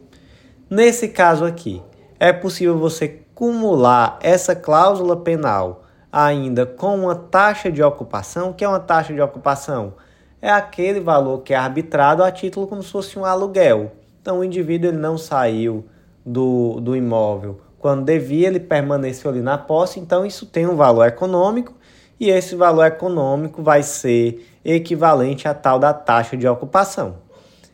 [0.69, 1.83] Nesse caso aqui,
[2.21, 8.53] é possível você cumular essa cláusula penal ainda com uma taxa de ocupação.
[8.53, 9.95] Que é uma taxa de ocupação?
[10.41, 13.93] É aquele valor que é arbitrado a título como se fosse um aluguel.
[14.21, 15.85] Então o indivíduo ele não saiu
[16.25, 21.07] do, do imóvel quando devia, ele permaneceu ali na posse, então isso tem um valor
[21.07, 21.75] econômico
[22.19, 27.17] e esse valor econômico vai ser equivalente a tal da taxa de ocupação.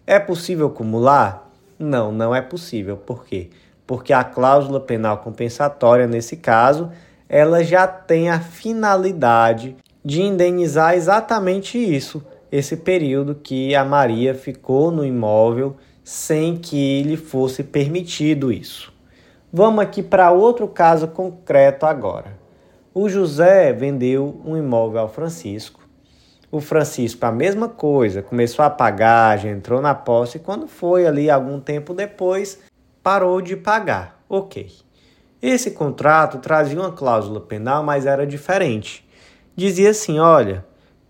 [0.04, 1.48] É possível acumular?
[1.78, 2.96] Não, não é possível.
[2.96, 3.50] Por quê?
[3.90, 6.92] Porque a cláusula penal compensatória, nesse caso,
[7.28, 14.92] ela já tem a finalidade de indenizar exatamente isso, esse período que a Maria ficou
[14.92, 18.92] no imóvel sem que lhe fosse permitido isso.
[19.52, 22.38] Vamos aqui para outro caso concreto agora.
[22.94, 25.80] O José vendeu um imóvel ao Francisco.
[26.48, 30.38] O Francisco, a mesma coisa, começou a pagar, já entrou na posse.
[30.38, 32.69] Quando foi ali algum tempo depois,
[33.02, 34.22] parou de pagar.
[34.28, 34.70] Ok.
[35.42, 39.08] Esse contrato trazia uma cláusula penal, mas era diferente.
[39.56, 40.64] Dizia assim: olha,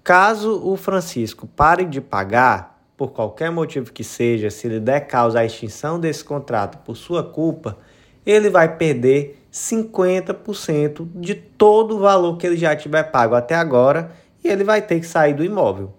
[0.05, 5.41] caso o Francisco pare de pagar, por qualquer motivo que seja, se ele der causa
[5.41, 7.79] à extinção desse contrato por sua culpa,
[8.27, 14.13] ele vai perder 50% de todo o valor que ele já tiver pago até agora
[14.45, 15.95] e ele vai ter que sair do imóvel.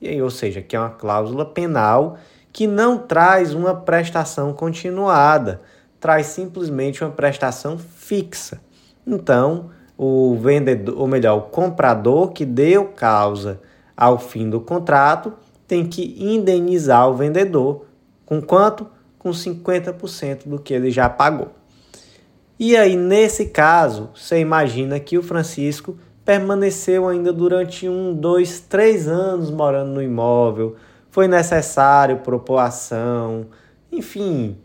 [0.00, 2.18] E aí, ou seja, que é uma cláusula penal
[2.56, 5.60] que não traz uma prestação continuada
[6.00, 8.62] traz simplesmente uma prestação fixa.
[9.06, 13.60] Então, o vendedor, ou melhor, o comprador que deu causa
[13.94, 15.34] ao fim do contrato
[15.68, 17.84] tem que indenizar o vendedor
[18.24, 18.86] com quanto?
[19.18, 21.48] Com 50% do que ele já pagou.
[22.58, 29.06] E aí, nesse caso, você imagina que o Francisco permaneceu ainda durante um, dois, três
[29.06, 30.74] anos morando no imóvel,
[31.16, 33.46] foi necessário propor ação,
[33.90, 34.58] enfim,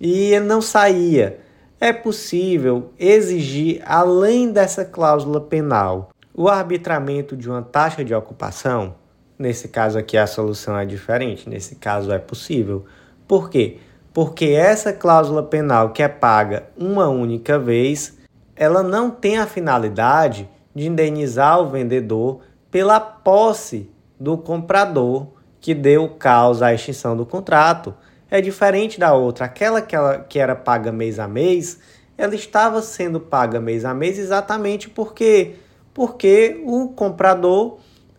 [0.00, 1.38] e não saía.
[1.78, 8.94] É possível exigir, além dessa cláusula penal, o arbitramento de uma taxa de ocupação?
[9.38, 12.86] Nesse caso aqui a solução é diferente, nesse caso é possível.
[13.26, 13.76] Por quê?
[14.10, 18.16] Porque essa cláusula penal que é paga uma única vez,
[18.56, 22.40] ela não tem a finalidade de indenizar o vendedor
[22.70, 27.94] pela posse do comprador que deu causa à extinção do contrato
[28.30, 29.46] é diferente da outra.
[29.46, 31.78] Aquela que, ela, que era paga mês a mês,
[32.16, 35.56] ela estava sendo paga mês a mês exatamente porque,
[35.94, 37.78] porque o comprador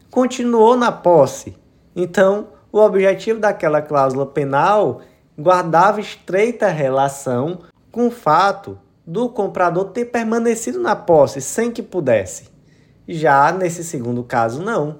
[0.10, 1.56] continuou na posse.
[1.96, 5.02] Então, o objetivo daquela cláusula penal
[5.38, 7.60] guardava estreita relação
[7.92, 12.50] com o fato do comprador ter permanecido na posse sem que pudesse.
[13.08, 15.00] Já nesse segundo caso, não.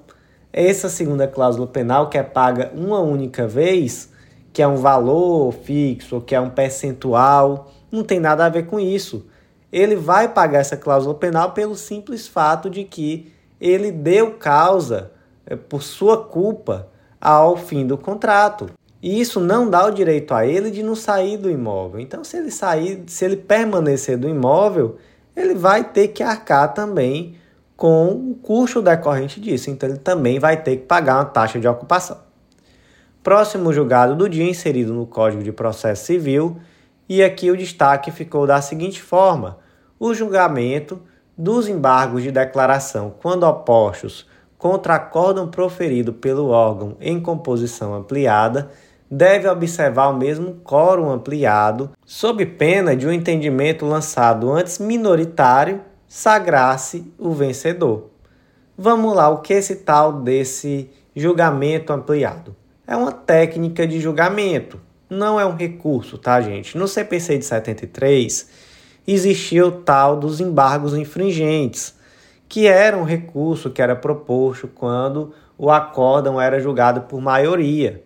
[0.52, 4.10] Essa segunda cláusula penal, que é paga uma única vez,
[4.52, 8.80] que é um valor fixo, que é um percentual, não tem nada a ver com
[8.80, 9.26] isso.
[9.72, 15.12] Ele vai pagar essa cláusula penal pelo simples fato de que ele deu causa
[15.46, 16.88] é, por sua culpa
[17.20, 18.70] ao fim do contrato.
[19.02, 22.00] E isso não dá o direito a ele de não sair do imóvel.
[22.00, 24.96] Então, se ele sair, se ele permanecer do imóvel,
[25.34, 27.36] ele vai ter que arcar também
[27.80, 29.70] com o custo decorrente disso.
[29.70, 32.18] Então, ele também vai ter que pagar uma taxa de ocupação.
[33.22, 36.58] Próximo julgado do dia inserido no Código de Processo Civil,
[37.08, 39.56] e aqui o destaque ficou da seguinte forma:
[39.98, 41.00] o julgamento
[41.34, 48.68] dos embargos de declaração, quando opostos contra acórdão proferido pelo órgão em composição ampliada,
[49.10, 57.10] deve observar o mesmo quórum ampliado, sob pena de um entendimento lançado antes minoritário sagrasse
[57.16, 58.10] o vencedor.
[58.76, 62.56] Vamos lá, o que é esse tal desse julgamento ampliado?
[62.90, 66.76] é uma técnica de julgamento, não é um recurso, tá, gente?
[66.76, 68.50] No CPC de 73
[69.06, 71.94] existia o tal dos embargos infringentes,
[72.48, 78.02] que era um recurso que era proposto quando o acórdão era julgado por maioria.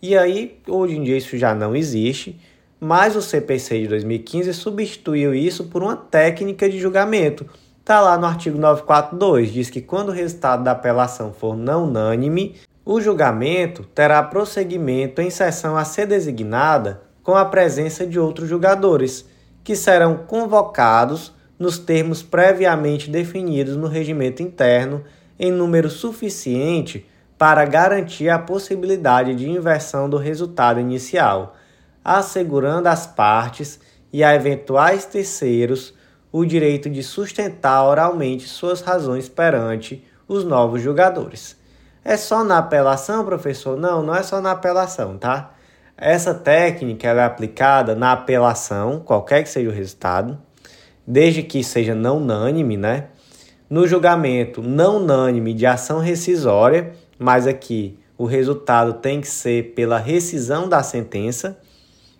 [0.00, 2.40] E aí, hoje em dia isso já não existe,
[2.84, 7.46] mas o CPC de 2015 substituiu isso por uma técnica de julgamento.
[7.78, 12.56] Está lá no artigo 942, diz que quando o resultado da apelação for não unânime,
[12.84, 19.28] o julgamento terá prosseguimento em sessão a ser designada com a presença de outros julgadores,
[19.62, 25.04] que serão convocados nos termos previamente definidos no regimento interno
[25.38, 27.06] em número suficiente
[27.38, 31.54] para garantir a possibilidade de inversão do resultado inicial,
[32.04, 33.80] assegurando às partes
[34.12, 35.94] e a eventuais terceiros
[36.30, 41.56] o direito de sustentar oralmente suas razões perante os novos julgadores.
[42.04, 43.76] É só na apelação, professor?
[43.76, 45.54] Não, não é só na apelação, tá?
[45.96, 50.38] Essa técnica é aplicada na apelação, qualquer que seja o resultado,
[51.06, 53.08] desde que seja não unânime, né?
[53.72, 59.96] no julgamento não unânime de ação rescisória, mas aqui o resultado tem que ser pela
[59.96, 61.58] rescisão da sentença,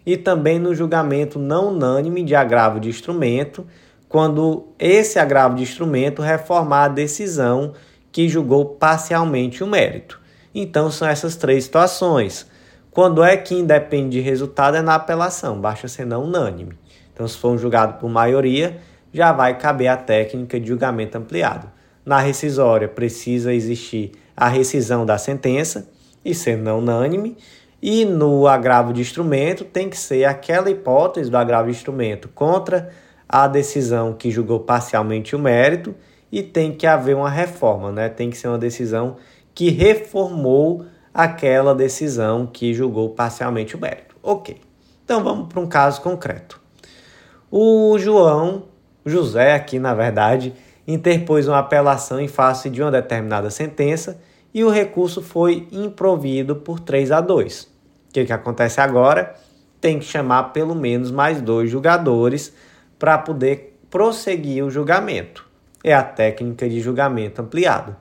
[0.05, 3.67] e também no julgamento não unânime de agravo de instrumento,
[4.09, 7.73] quando esse agravo de instrumento reformar a decisão
[8.11, 10.21] que julgou parcialmente o mérito.
[10.55, 12.47] Então são essas três situações.
[12.91, 16.79] Quando é que independe de resultado é na apelação, basta ser não unânime.
[17.15, 18.79] Então, se for um julgado por maioria,
[19.13, 21.71] já vai caber a técnica de julgamento ampliado.
[22.05, 25.89] Na rescisória, precisa existir a rescisão da sentença
[26.25, 27.37] e ser não unânime.
[27.83, 32.91] E no agravo de instrumento, tem que ser aquela hipótese do agravo de instrumento contra
[33.29, 35.93] a decisão que julgou parcialmente o mérito
[36.31, 38.09] e tem que haver uma reforma, né?
[38.09, 39.17] Tem que ser uma decisão
[39.53, 44.15] que reformou aquela decisão que julgou parcialmente o mérito.
[44.23, 44.61] Ok.
[45.05, 46.61] Então vamos para um caso concreto.
[47.51, 48.65] O João,
[49.05, 50.55] José aqui na verdade,
[50.87, 54.21] interpôs uma apelação em face de uma determinada sentença
[54.55, 57.72] e o recurso foi improvido por 3 a 2.
[58.13, 59.35] O que, que acontece agora?
[59.81, 62.53] Tem que chamar pelo menos mais dois julgadores
[62.99, 65.49] para poder prosseguir o julgamento.
[65.83, 67.97] É a técnica de julgamento ampliado.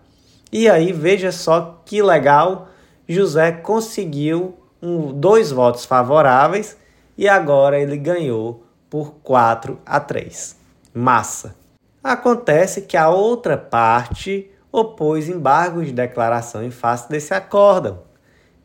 [0.52, 2.68] E aí veja só que legal
[3.08, 6.76] José conseguiu um, dois votos favoráveis
[7.18, 10.58] e agora ele ganhou por 4 a 3.
[10.94, 11.56] Massa.
[12.04, 18.11] Acontece que a outra parte opôs embargos de declaração em face desse acórdão.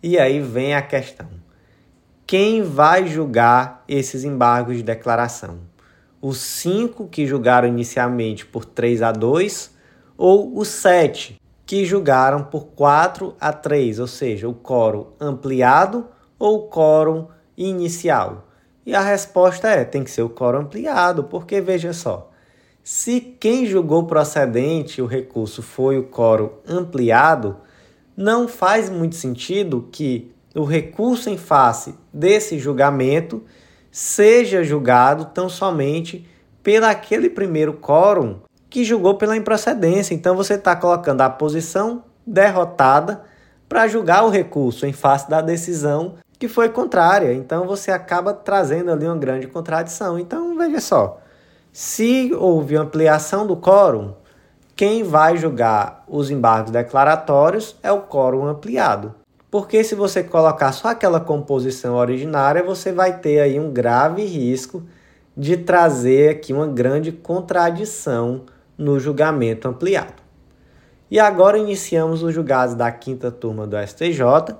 [0.08, 1.26] E aí vem a questão:
[2.24, 5.58] quem vai julgar esses embargos de declaração?
[6.22, 9.74] Os cinco que julgaram inicialmente por 3 a 2
[10.16, 16.06] ou os sete que julgaram por 4 a 3, ou seja, o quórum ampliado
[16.38, 17.26] ou o quórum
[17.56, 18.46] inicial?
[18.86, 22.30] E a resposta é: tem que ser o quórum ampliado, porque veja só,
[22.80, 27.56] se quem julgou procedente o recurso foi o quórum ampliado,
[28.16, 33.44] não faz muito sentido que o recurso em face desse julgamento
[33.90, 36.26] seja julgado tão somente
[36.62, 38.40] pelaquele primeiro quórum
[38.70, 40.14] que julgou pela improcedência.
[40.14, 43.22] Então você está colocando a posição derrotada
[43.68, 47.32] para julgar o recurso em face da decisão que foi contrária.
[47.32, 50.18] Então você acaba trazendo ali uma grande contradição.
[50.18, 51.20] Então veja só,
[51.72, 54.14] se houve ampliação do quórum,
[54.76, 59.14] quem vai julgar os embargos declaratórios é o quórum ampliado.
[59.50, 64.82] Porque se você colocar só aquela composição originária, você vai ter aí um grave risco
[65.34, 68.42] de trazer aqui uma grande contradição
[68.76, 70.22] no julgamento ampliado.
[71.10, 74.54] E agora iniciamos os julgados da quinta turma do STJ.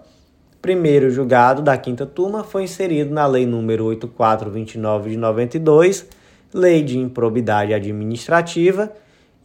[0.62, 6.06] Primeiro julgado da quinta turma foi inserido na Lei nº 8429 de 92,
[6.54, 8.90] Lei de Improbidade Administrativa,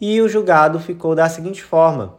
[0.02, 2.16] e o julgado ficou da seguinte forma: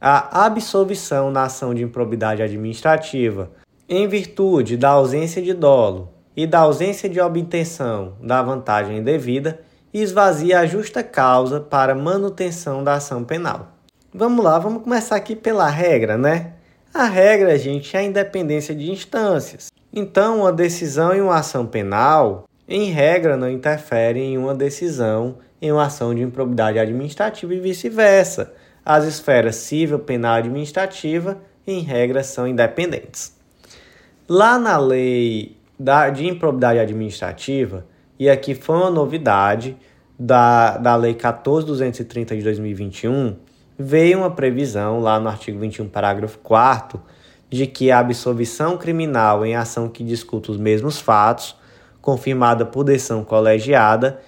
[0.00, 3.50] a absolvição na ação de improbidade administrativa
[3.86, 9.60] em virtude da ausência de dolo e da ausência de obtenção da vantagem indevida
[9.92, 13.68] e esvazia a justa causa para manutenção da ação penal.
[14.12, 16.54] Vamos lá, vamos começar aqui pela regra, né?
[16.92, 19.68] A regra, gente, é a independência de instâncias.
[19.92, 25.36] Então, uma decisão em uma ação penal, em regra, não interfere em uma decisão
[25.66, 28.52] em uma ação de improbidade administrativa e vice-versa.
[28.84, 33.36] As esferas civil, penal e administrativa, em regra, são independentes.
[34.28, 35.56] Lá na lei
[36.14, 37.86] de improbidade administrativa,
[38.18, 39.76] e aqui foi uma novidade
[40.18, 43.36] da, da Lei 14.230 de 2021,
[43.78, 47.00] veio uma previsão lá no artigo 21, parágrafo 4
[47.48, 51.54] de que a absolvição criminal em ação que discuta os mesmos fatos,
[52.00, 54.20] confirmada por decisão colegiada,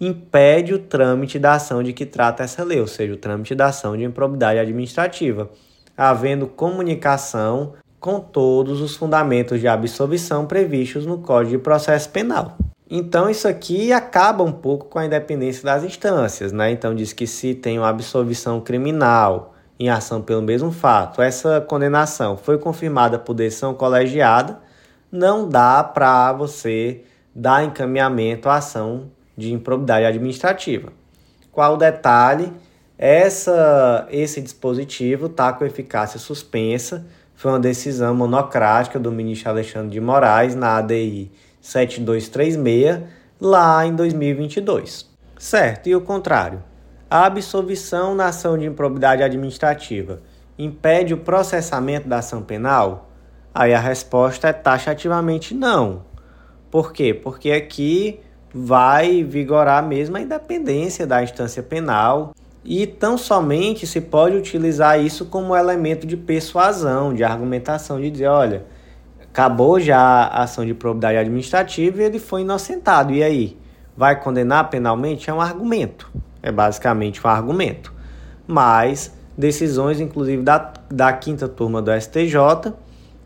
[0.00, 3.66] impede o trâmite da ação de que trata essa lei, ou seja, o trâmite da
[3.66, 5.50] ação de improbidade administrativa,
[5.96, 12.56] havendo comunicação com todos os fundamentos de absolvição previstos no Código de Processo Penal.
[12.90, 16.70] Então isso aqui acaba um pouco com a independência das instâncias, né?
[16.70, 22.36] Então diz que se tem uma absolvição criminal em ação pelo mesmo fato, essa condenação
[22.36, 24.58] foi confirmada por decisão colegiada,
[25.12, 27.02] não dá para você
[27.34, 30.92] dar encaminhamento à ação de improbidade administrativa.
[31.52, 32.52] Qual o detalhe?
[32.98, 37.06] Essa, esse dispositivo está com eficácia suspensa.
[37.36, 41.30] Foi uma decisão monocrática do ministro Alexandre de Moraes na ADI
[41.60, 43.00] 7236
[43.40, 45.08] lá em 2022.
[45.38, 46.64] Certo, e o contrário?
[47.08, 50.20] A absolvição na ação de improbidade administrativa
[50.58, 53.08] impede o processamento da ação penal?
[53.54, 56.02] Aí a resposta é taxativamente não.
[56.70, 57.14] Por quê?
[57.14, 58.20] Porque aqui
[58.52, 62.34] vai vigorar mesmo a independência da instância penal
[62.64, 68.28] e tão somente se pode utilizar isso como elemento de persuasão, de argumentação, de dizer,
[68.28, 68.64] olha,
[69.22, 73.12] acabou já a ação de probidade administrativa e ele foi inocentado.
[73.12, 73.56] E aí?
[73.96, 75.30] Vai condenar penalmente?
[75.30, 76.10] É um argumento.
[76.42, 77.92] É basicamente um argumento.
[78.46, 82.72] Mas decisões, inclusive da, da quinta turma do STJ,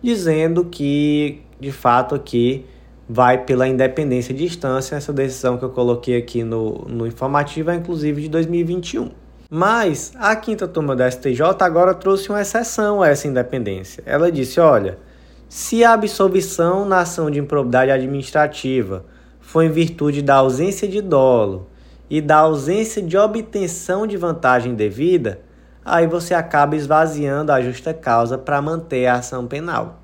[0.02, 2.66] dizendo que, de fato, aqui
[3.08, 4.96] vai pela independência de instância.
[4.96, 9.10] Essa decisão que eu coloquei aqui no, no informativo é, inclusive, de 2021.
[9.50, 14.02] Mas a quinta turma da STJ agora trouxe uma exceção a essa independência.
[14.06, 14.98] Ela disse: olha,
[15.46, 19.04] se a absolvição na ação de improbidade administrativa
[19.38, 21.68] for em virtude da ausência de dolo
[22.08, 25.40] e da ausência de obtenção de vantagem devida,
[25.84, 30.00] aí você acaba esvaziando a justa causa para manter a ação penal.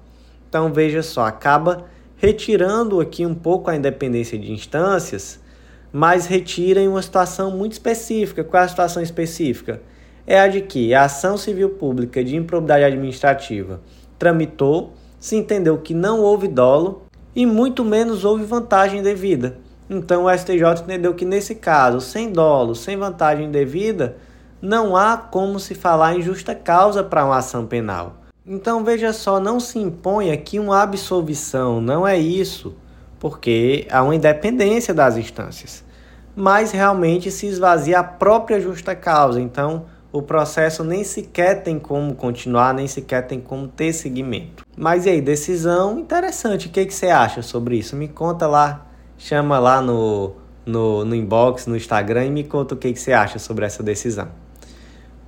[0.46, 1.84] Então veja só, acaba
[2.18, 5.40] retirando aqui um pouco a independência de instâncias
[5.92, 8.44] mas retira em uma situação muito específica.
[8.44, 9.80] Qual é a situação específica?
[10.26, 13.80] É a de que a ação civil pública de improbidade administrativa
[14.18, 17.02] tramitou, se entendeu que não houve dolo
[17.34, 19.56] e muito menos houve vantagem devida.
[19.88, 24.16] Então o STJ entendeu que nesse caso, sem dolo, sem vantagem devida,
[24.60, 28.17] não há como se falar em justa causa para uma ação penal.
[28.50, 32.74] Então veja só, não se impõe aqui uma absolvição, não é isso
[33.20, 35.84] porque há uma independência das instâncias.
[36.34, 42.14] Mas realmente se esvazia a própria justa causa, então o processo nem sequer tem como
[42.14, 44.64] continuar, nem sequer tem como ter seguimento.
[44.74, 47.96] Mas e aí, decisão interessante, o que, que você acha sobre isso?
[47.96, 48.86] Me conta lá,
[49.18, 53.12] chama lá no, no, no inbox, no Instagram e me conta o que, que você
[53.12, 54.28] acha sobre essa decisão.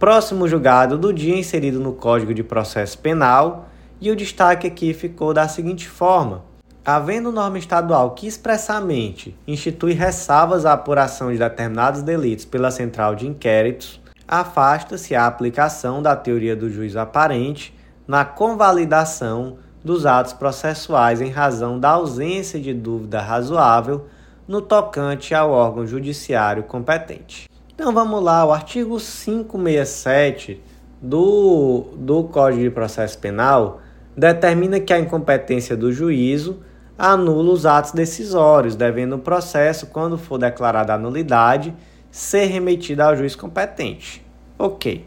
[0.01, 3.69] Próximo julgado do dia inserido no Código de Processo Penal
[4.01, 6.43] e o destaque aqui ficou da seguinte forma:
[6.83, 13.27] Havendo norma estadual que expressamente institui ressalvas à apuração de determinados delitos pela central de
[13.27, 17.77] inquéritos, afasta-se a aplicação da teoria do juízo aparente
[18.09, 24.07] na convalidação dos atos processuais em razão da ausência de dúvida razoável
[24.49, 27.50] no tocante ao órgão judiciário competente.
[27.81, 30.63] Então vamos lá, o artigo 567
[31.01, 33.81] do, do Código de Processo Penal
[34.15, 36.61] determina que a incompetência do juízo
[36.99, 41.75] anula os atos decisórios, devendo o processo, quando for declarada a nulidade,
[42.11, 44.23] ser remetido ao juiz competente.
[44.59, 45.07] Ok.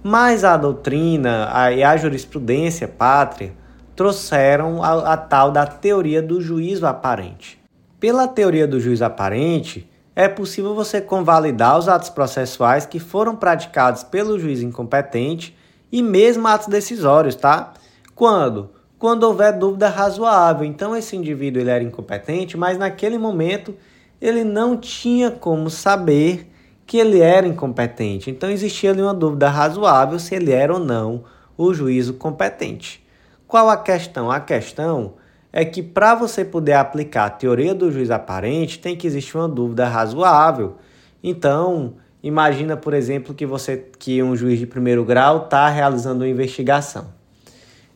[0.00, 3.54] Mas a doutrina e a jurisprudência pátria
[3.96, 7.60] trouxeram a, a tal da teoria do juízo aparente.
[7.98, 14.02] Pela teoria do juízo aparente, é possível você convalidar os atos processuais que foram praticados
[14.02, 15.56] pelo juiz incompetente
[15.92, 17.74] e mesmo atos decisórios, tá?
[18.14, 18.70] Quando?
[18.98, 20.64] quando houver dúvida razoável.
[20.64, 23.74] Então esse indivíduo ele era incompetente, mas naquele momento
[24.20, 26.50] ele não tinha como saber
[26.84, 28.30] que ele era incompetente.
[28.30, 31.24] Então existia ali uma dúvida razoável se ele era ou não
[31.56, 33.06] o juízo competente.
[33.46, 34.30] Qual a questão?
[34.30, 35.14] A questão
[35.52, 39.48] é que para você poder aplicar a teoria do juiz aparente, tem que existir uma
[39.48, 40.76] dúvida razoável.
[41.22, 46.28] Então, imagina, por exemplo, que você que um juiz de primeiro grau está realizando uma
[46.28, 47.18] investigação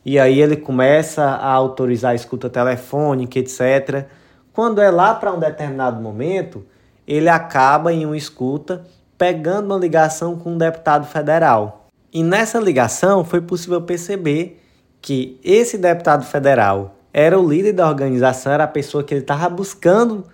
[0.05, 4.05] e aí ele começa a autorizar a escuta telefônica, etc.
[4.51, 6.65] Quando é lá para um determinado momento,
[7.07, 8.83] ele acaba em uma escuta
[9.17, 11.87] pegando uma ligação com um deputado federal.
[12.11, 14.61] E nessa ligação foi possível perceber
[15.01, 19.47] que esse deputado federal era o líder da organização, era a pessoa que ele estava
[19.47, 20.25] buscando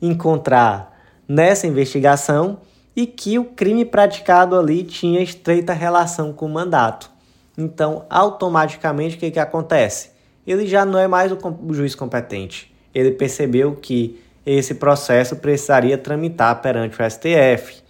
[0.00, 0.94] encontrar
[1.26, 2.58] nessa investigação
[2.94, 7.10] e que o crime praticado ali tinha estreita relação com o mandato.
[7.56, 10.10] Então, automaticamente, o que, que acontece?
[10.46, 12.72] Ele já não é mais o, o juiz competente.
[12.94, 17.82] Ele percebeu que esse processo precisaria tramitar perante o STF.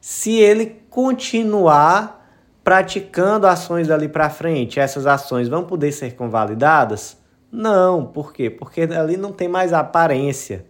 [0.00, 2.26] Se ele continuar
[2.64, 7.17] praticando ações dali para frente, essas ações vão poder ser convalidadas?
[7.50, 8.50] Não, por quê?
[8.50, 10.66] Porque ali não tem mais aparência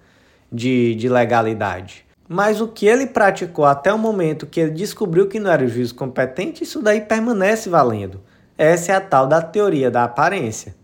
[0.50, 2.04] de, de legalidade.
[2.28, 5.68] Mas o que ele praticou até o momento que ele descobriu que não era o
[5.68, 8.20] juiz competente, isso daí permanece valendo.
[8.56, 10.74] Essa é a tal da teoria da aparência.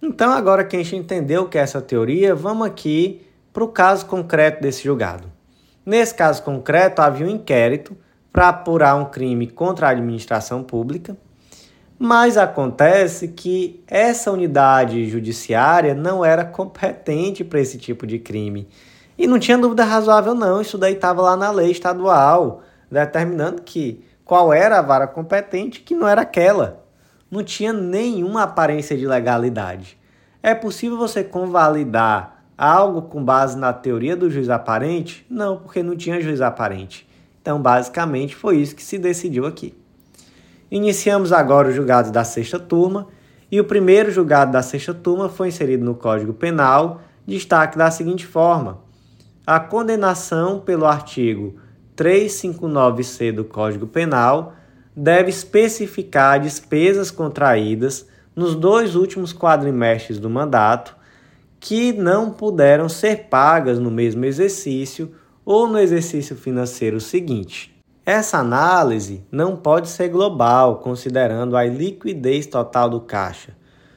[0.00, 3.68] Então, agora que a gente entendeu o que é essa teoria, vamos aqui para o
[3.68, 5.30] caso concreto desse julgado.
[5.84, 7.96] Nesse caso concreto, havia um inquérito
[8.32, 11.16] para apurar um crime contra a administração pública,
[11.98, 18.68] mas acontece que essa unidade judiciária não era competente para esse tipo de crime.
[19.16, 20.60] E não tinha dúvida razoável, não.
[20.60, 25.94] Isso daí estava lá na lei estadual, determinando que qual era a vara competente, que
[25.94, 26.84] não era aquela
[27.34, 29.98] não tinha nenhuma aparência de legalidade.
[30.42, 35.26] É possível você convalidar algo com base na teoria do juiz aparente?
[35.28, 37.08] Não, porque não tinha juiz aparente.
[37.42, 39.74] Então, basicamente, foi isso que se decidiu aqui.
[40.74, 43.06] Iniciamos agora os julgados da sexta turma
[43.48, 48.26] e o primeiro julgado da sexta turma foi inserido no Código Penal, destaque da seguinte
[48.26, 48.80] forma:
[49.46, 51.54] a condenação pelo artigo
[51.96, 54.54] 359C do Código Penal
[54.96, 60.96] deve especificar despesas contraídas nos dois últimos quadrimestres do mandato
[61.60, 65.14] que não puderam ser pagas no mesmo exercício
[65.44, 67.73] ou no exercício financeiro seguinte.
[68.06, 73.56] Essa análise não pode ser global, considerando a liquidez total do caixa,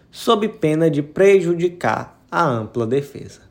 [0.09, 3.41] sob pena de prejudicar a ampla defesa.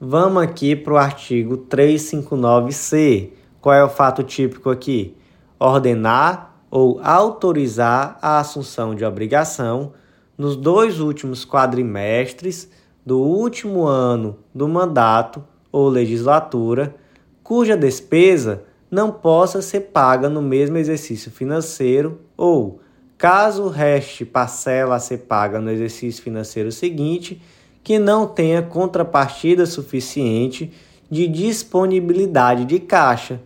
[0.00, 3.32] Vamos aqui para o artigo 359C.
[3.60, 5.14] Qual é o fato típico aqui?
[5.58, 9.92] Ordenar ou autorizar a assunção de obrigação
[10.38, 12.70] nos dois últimos quadrimestres
[13.04, 16.94] do último ano do mandato ou legislatura,
[17.42, 22.80] cuja despesa não possa ser paga no mesmo exercício financeiro ou,
[23.16, 27.40] caso reste parcela a ser paga no exercício financeiro seguinte,
[27.84, 30.72] que não tenha contrapartida suficiente
[31.10, 33.40] de disponibilidade de caixa.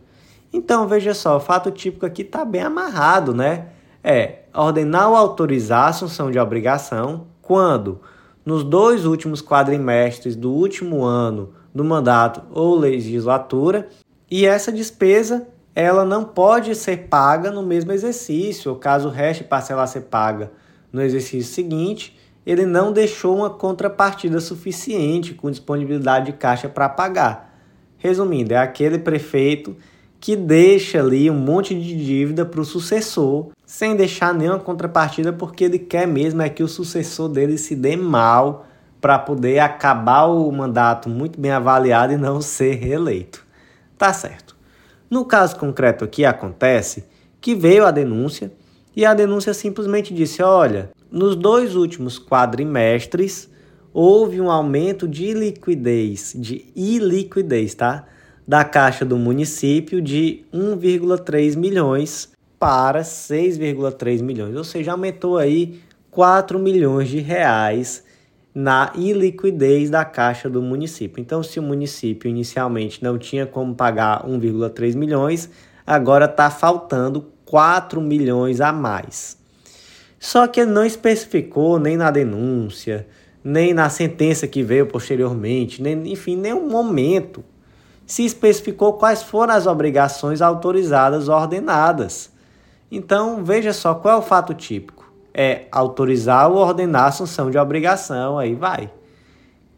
[0.52, 3.68] Então veja só, o fato típico aqui está bem amarrado, né?
[4.02, 8.00] É ordenar ou autorizar a assunção de obrigação quando,
[8.44, 13.88] nos dois últimos quadrimestres do último ano do mandato ou legislatura,
[14.36, 19.86] e essa despesa ela não pode ser paga no mesmo exercício, caso reste parcela a
[19.86, 20.50] ser paga
[20.92, 27.56] no exercício seguinte, ele não deixou uma contrapartida suficiente com disponibilidade de caixa para pagar.
[27.96, 29.76] Resumindo, é aquele prefeito
[30.18, 35.62] que deixa ali um monte de dívida para o sucessor, sem deixar nenhuma contrapartida, porque
[35.62, 38.66] ele quer mesmo é que o sucessor dele se dê mal
[39.00, 43.43] para poder acabar o mandato muito bem avaliado e não ser reeleito.
[44.04, 44.54] Tá certo.
[45.08, 47.06] No caso concreto aqui acontece
[47.40, 48.52] que veio a denúncia
[48.94, 53.48] e a denúncia simplesmente disse: olha, nos dois últimos quadrimestres
[53.94, 58.04] houve um aumento de liquidez, de iliquidez, tá?
[58.46, 62.28] Da caixa do município de 1,3 milhões
[62.58, 65.80] para 6,3 milhões, ou seja, aumentou aí
[66.10, 68.03] 4 milhões de reais
[68.54, 71.20] na iliquidez da caixa do município.
[71.20, 75.50] Então, se o município inicialmente não tinha como pagar 1,3 milhões,
[75.84, 79.36] agora está faltando 4 milhões a mais.
[80.20, 83.08] Só que ele não especificou nem na denúncia,
[83.42, 87.44] nem na sentença que veio posteriormente, nem, enfim, nenhum momento
[88.06, 92.30] se especificou quais foram as obrigações autorizadas ordenadas.
[92.90, 95.03] Então, veja só qual é o fato típico
[95.34, 98.90] é autorizar ou ordenar a assunção de obrigação, aí vai.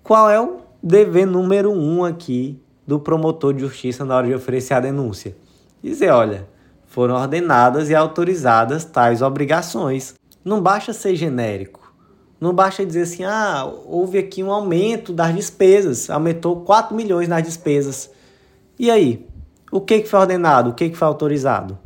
[0.03, 4.75] Qual é o dever número um aqui do promotor de justiça na hora de oferecer
[4.75, 5.35] a denúncia?
[5.83, 6.47] Dizer, olha,
[6.85, 10.15] foram ordenadas e autorizadas tais obrigações.
[10.45, 11.93] Não basta ser genérico.
[12.39, 17.43] Não basta dizer assim, ah, houve aqui um aumento das despesas, aumentou 4 milhões nas
[17.43, 18.11] despesas.
[18.79, 19.27] E aí?
[19.73, 20.71] O que, que foi ordenado?
[20.71, 21.79] O que, que foi autorizado?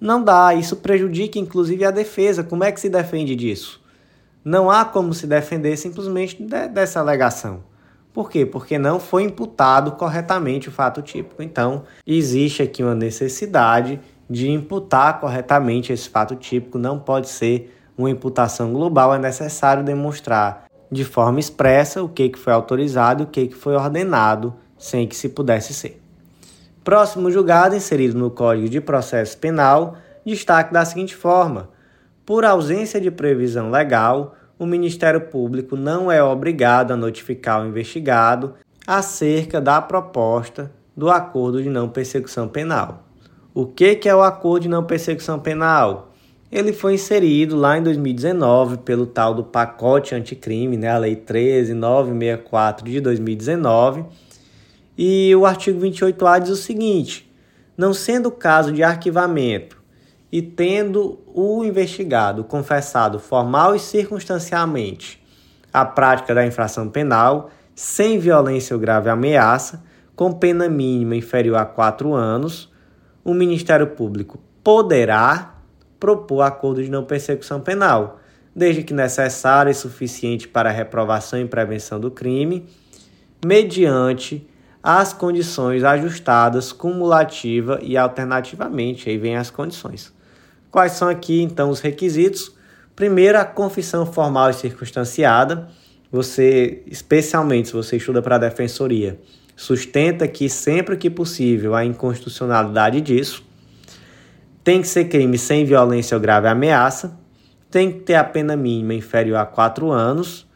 [0.00, 2.44] Não dá, isso prejudica inclusive a defesa.
[2.44, 3.80] Como é que se defende disso?
[4.44, 7.64] Não há como se defender simplesmente de, dessa alegação.
[8.12, 8.46] Por quê?
[8.46, 11.42] Porque não foi imputado corretamente o fato típico.
[11.42, 16.78] Então, existe aqui uma necessidade de imputar corretamente esse fato típico.
[16.78, 22.52] Não pode ser uma imputação global, é necessário demonstrar de forma expressa o que, foi
[22.52, 26.00] autorizado e o que foi ordenado, sem que se pudesse ser.
[26.88, 31.68] Próximo julgado, inserido no Código de Processo Penal, destaque da seguinte forma:
[32.24, 38.54] por ausência de previsão legal, o Ministério Público não é obrigado a notificar o investigado
[38.86, 43.02] acerca da proposta do acordo de não persecução penal.
[43.52, 46.14] O que, é o acordo de não persecução penal?
[46.50, 52.90] Ele foi inserido lá em 2019 pelo tal do pacote anticrime, né, a Lei 13964
[52.90, 54.06] de 2019
[54.98, 57.32] e o artigo 28A diz o seguinte:
[57.76, 59.80] não sendo caso de arquivamento
[60.30, 65.24] e tendo o investigado confessado formal e circunstancialmente
[65.72, 69.84] a prática da infração penal, sem violência ou grave ameaça,
[70.16, 72.72] com pena mínima inferior a quatro anos,
[73.24, 75.54] o Ministério Público poderá
[76.00, 78.18] propor acordo de não persecução penal,
[78.54, 82.66] desde que necessário e suficiente para a reprovação e prevenção do crime,
[83.44, 84.48] mediante
[84.90, 89.10] as condições ajustadas cumulativa e alternativamente.
[89.10, 90.10] Aí vem as condições.
[90.70, 92.56] Quais são aqui então os requisitos?
[92.96, 95.68] Primeiro, a confissão formal e circunstanciada.
[96.10, 99.20] Você, especialmente se você estuda para a defensoria,
[99.54, 103.44] sustenta que sempre que possível a inconstitucionalidade disso.
[104.64, 107.18] tem que ser crime sem violência ou grave ameaça,
[107.70, 110.46] tem que ter a pena mínima inferior a 4 anos,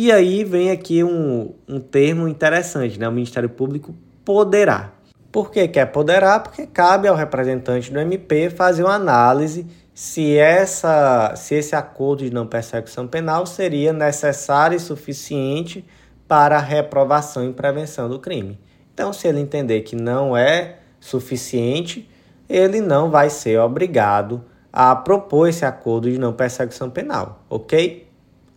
[0.00, 3.08] e aí vem aqui um, um termo interessante, né?
[3.08, 3.92] O Ministério Público
[4.24, 4.92] poderá.
[5.32, 6.38] Por que quer poderá?
[6.38, 12.32] Porque cabe ao representante do MP fazer uma análise se, essa, se esse acordo de
[12.32, 15.84] não persecução penal seria necessário e suficiente
[16.28, 18.56] para a reprovação e prevenção do crime.
[18.94, 22.08] Então, se ele entender que não é suficiente,
[22.48, 28.08] ele não vai ser obrigado a propor esse acordo de não persecução penal, ok?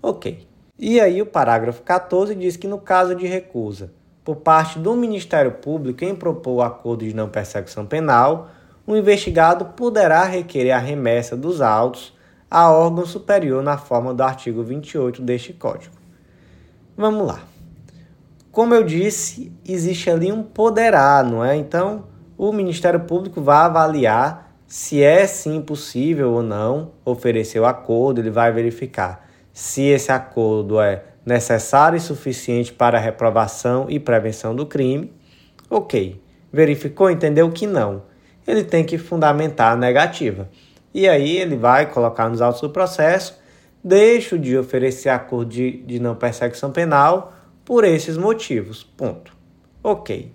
[0.04, 0.51] Ok.
[0.84, 3.92] E aí o parágrafo 14 diz que no caso de recusa
[4.26, 8.50] por parte do Ministério Público em propor o acordo de não persecução penal,
[8.88, 12.18] o investigado poderá requerer a remessa dos autos
[12.50, 15.94] a órgão superior na forma do artigo 28 deste Código.
[16.98, 17.44] Vamos lá.
[18.52, 21.56] Como eu disse, existe ali um poderá, não é?
[21.56, 22.06] Então,
[22.36, 28.32] o Ministério Público vai avaliar se é sim possível ou não oferecer o acordo, ele
[28.32, 34.66] vai verificar se esse acordo é necessário e suficiente para a reprovação e prevenção do
[34.66, 35.12] crime.
[35.70, 36.22] Ok.
[36.52, 38.04] Verificou, entendeu que não.
[38.46, 40.50] Ele tem que fundamentar a negativa.
[40.94, 43.40] E aí ele vai colocar nos autos do processo,
[43.84, 47.34] deixo de oferecer acordo de, de não perseguição penal
[47.64, 48.84] por esses motivos.
[48.84, 49.34] Ponto.
[49.84, 50.34] Ok.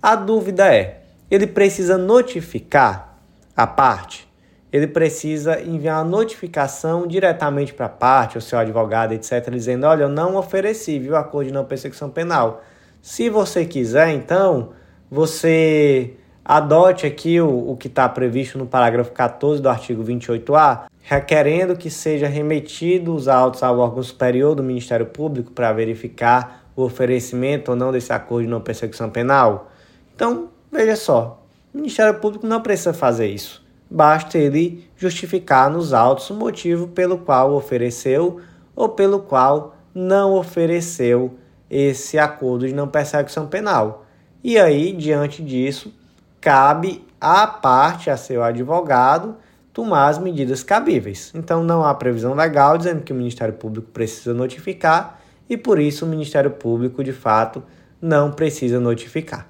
[0.00, 3.18] A dúvida é: ele precisa notificar
[3.54, 4.25] a parte?
[4.72, 10.02] Ele precisa enviar uma notificação diretamente para a parte, o seu advogado, etc., dizendo: olha,
[10.02, 12.62] eu não ofereci viu, acordo de não perseguição penal.
[13.00, 14.70] Se você quiser, então,
[15.10, 16.14] você
[16.44, 21.88] adote aqui o, o que está previsto no parágrafo 14 do artigo 28A, requerendo que
[21.88, 27.76] seja remetido os autos ao órgão superior do Ministério Público para verificar o oferecimento ou
[27.76, 29.70] não desse acordo de não perseguição penal.
[30.14, 31.42] Então, veja só,
[31.72, 37.18] o Ministério Público não precisa fazer isso basta ele justificar nos autos o motivo pelo
[37.18, 38.40] qual ofereceu
[38.74, 41.38] ou pelo qual não ofereceu
[41.70, 44.04] esse acordo de não perseguição penal.
[44.42, 45.92] E aí, diante disso,
[46.40, 49.36] cabe à parte, a seu advogado,
[49.72, 51.32] tomar as medidas cabíveis.
[51.34, 56.04] Então, não há previsão legal dizendo que o Ministério Público precisa notificar e, por isso,
[56.04, 57.62] o Ministério Público, de fato,
[58.00, 59.48] não precisa notificar.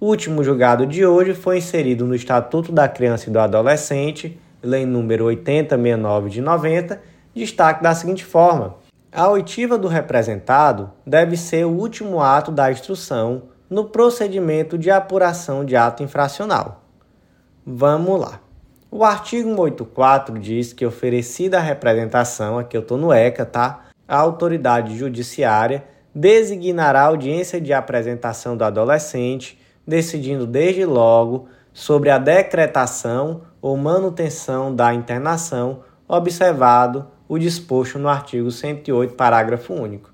[0.00, 4.86] O último julgado de hoje foi inserido no Estatuto da Criança e do Adolescente, lei
[4.86, 7.02] número 8069 de 90,
[7.34, 8.76] destaque da seguinte forma:
[9.10, 15.64] a oitiva do representado deve ser o último ato da instrução no procedimento de apuração
[15.64, 16.84] de ato infracional.
[17.66, 18.40] Vamos lá.
[18.92, 23.86] O artigo 184 diz que oferecida a representação, aqui eu estou no ECA, tá?
[24.06, 25.82] A autoridade judiciária
[26.14, 29.58] designará audiência de apresentação do adolescente
[29.88, 38.50] decidindo desde logo sobre a decretação ou manutenção da internação, observado o disposto no artigo
[38.50, 40.12] 108, parágrafo único.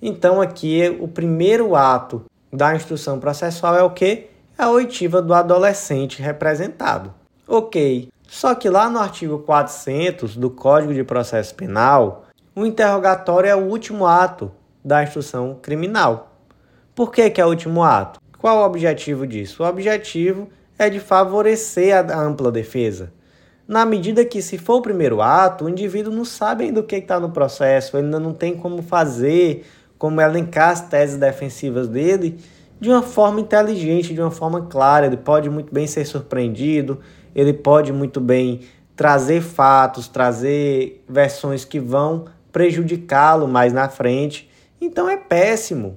[0.00, 4.28] Então, aqui o primeiro ato da instrução processual é o que?
[4.58, 7.14] É a oitiva do adolescente representado.
[7.46, 12.24] Ok, só que lá no artigo 400 do Código de Processo Penal,
[12.56, 14.50] o interrogatório é o último ato
[14.84, 16.32] da instrução criminal.
[16.94, 18.21] Por que, que é o último ato?
[18.42, 19.62] Qual o objetivo disso?
[19.62, 23.12] O objetivo é de favorecer a ampla defesa.
[23.68, 26.96] Na medida que, se for o primeiro ato, o indivíduo não sabe ainda o que
[26.96, 29.64] está no processo, ele ainda não tem como fazer,
[29.96, 32.36] como elencar as teses defensivas dele
[32.80, 35.06] de uma forma inteligente, de uma forma clara.
[35.06, 36.98] Ele pode muito bem ser surpreendido,
[37.36, 38.62] ele pode muito bem
[38.96, 44.50] trazer fatos, trazer versões que vão prejudicá-lo mais na frente.
[44.80, 45.96] Então é péssimo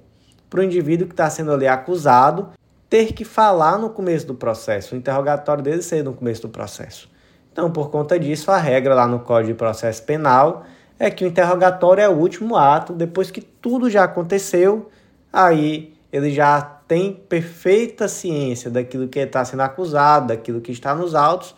[0.56, 2.52] para o indivíduo que está sendo ali acusado
[2.90, 7.12] ter que falar no começo do processo, o interrogatório dele ser no começo do processo.
[7.52, 10.66] Então, por conta disso, a regra lá no Código de Processo Penal
[10.98, 14.90] é que o interrogatório é o último ato, depois que tudo já aconteceu,
[15.32, 21.16] aí ele já tem perfeita ciência daquilo que está sendo acusado, daquilo que está nos
[21.16, 21.54] autos,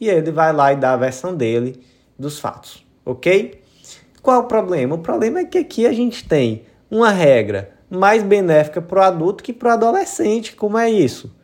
[0.00, 1.80] e ele vai lá e dá a versão dele
[2.18, 3.62] dos fatos, ok?
[4.20, 4.96] Qual o problema?
[4.96, 9.42] O problema é que aqui a gente tem uma regra mais benéfica para o adulto
[9.42, 10.54] que para o adolescente.
[10.54, 11.34] Como é isso?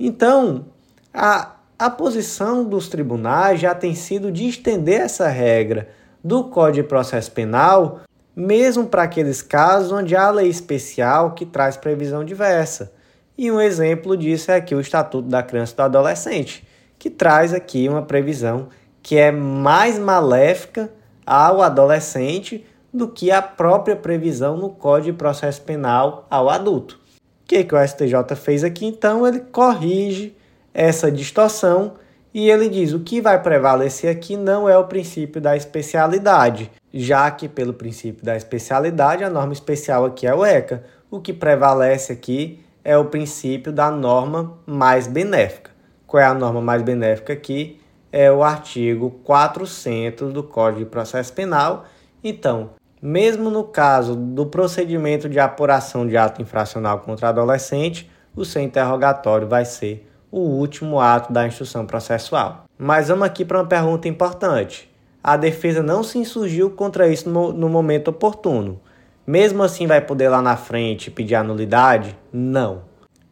[0.00, 0.66] Então,
[1.12, 5.88] a, a posição dos tribunais já tem sido de estender essa regra
[6.22, 8.00] do Código de Processo Penal,
[8.34, 12.92] mesmo para aqueles casos onde há lei especial que traz previsão diversa.
[13.36, 16.66] E um exemplo disso é aqui o Estatuto da Criança e do Adolescente,
[16.98, 18.68] que traz aqui uma previsão
[19.02, 20.90] que é mais maléfica
[21.26, 22.64] ao adolescente
[22.94, 27.00] do que a própria previsão no Código de Processo Penal ao adulto.
[27.42, 28.86] O que, que o STJ fez aqui?
[28.86, 30.34] Então, ele corrige
[30.72, 31.94] essa distorção
[32.32, 37.30] E ele diz: o que vai prevalecer aqui não é o princípio da especialidade, já
[37.30, 40.84] que, pelo princípio da especialidade, a norma especial aqui é o ECA.
[41.10, 45.70] O que prevalece aqui é o princípio da norma mais benéfica.
[46.06, 47.80] Qual é a norma mais benéfica aqui?
[48.10, 51.86] É o artigo 400 do Código de Processo Penal.
[52.22, 52.70] Então,
[53.06, 59.46] mesmo no caso do procedimento de apuração de ato infracional contra adolescente, o seu interrogatório
[59.46, 62.64] vai ser o último ato da instrução processual.
[62.78, 64.90] Mas vamos aqui para uma pergunta importante.
[65.22, 68.80] A defesa não se insurgiu contra isso no, no momento oportuno.
[69.26, 72.18] Mesmo assim, vai poder lá na frente pedir a nulidade?
[72.32, 72.84] Não.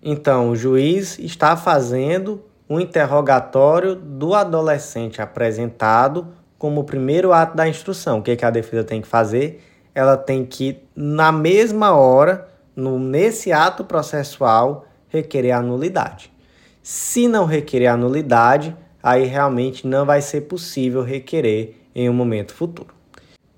[0.02, 6.28] Então, o juiz está fazendo um interrogatório do adolescente apresentado
[6.62, 8.20] como o primeiro ato da instrução.
[8.20, 9.60] O que, é que a defesa tem que fazer?
[9.92, 12.46] Ela tem que, na mesma hora,
[12.76, 16.32] no, nesse ato processual, requerer a nulidade.
[16.80, 22.54] Se não requerer a nulidade, aí realmente não vai ser possível requerer em um momento
[22.54, 22.94] futuro.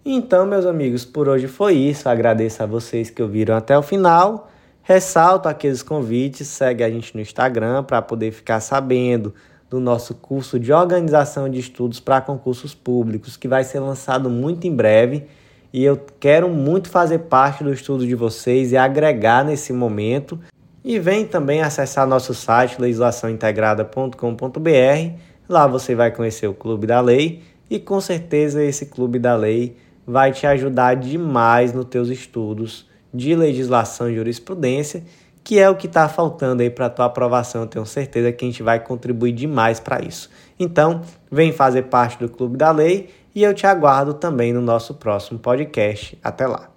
[0.03, 2.09] Então, meus amigos, por hoje foi isso.
[2.09, 4.51] Agradeço a vocês que ouviram até o final.
[4.83, 9.35] Ressalto aqueles convites, segue a gente no Instagram para poder ficar sabendo
[9.75, 14.69] do nosso curso de organização de estudos para concursos públicos, que vai ser lançado muito
[14.69, 15.25] em breve.
[15.73, 20.39] E eu quero muito fazer parte do estudo de vocês e agregar nesse momento
[20.85, 25.19] e vem também acessar nosso site legislaçãointegrada.com.br.
[25.49, 29.77] Lá você vai conhecer o Clube da Lei e com certeza esse Clube da Lei
[30.07, 35.03] vai te ajudar demais nos teus estudos de legislação e jurisprudência,
[35.45, 37.61] que é o que está faltando aí para tua aprovação.
[37.61, 40.31] Eu tenho certeza que a gente vai contribuir demais para isso.
[40.59, 44.95] Então, vem fazer parte do Clube da Lei e eu te aguardo também no nosso
[44.95, 46.19] próximo podcast.
[46.25, 46.74] Até lá.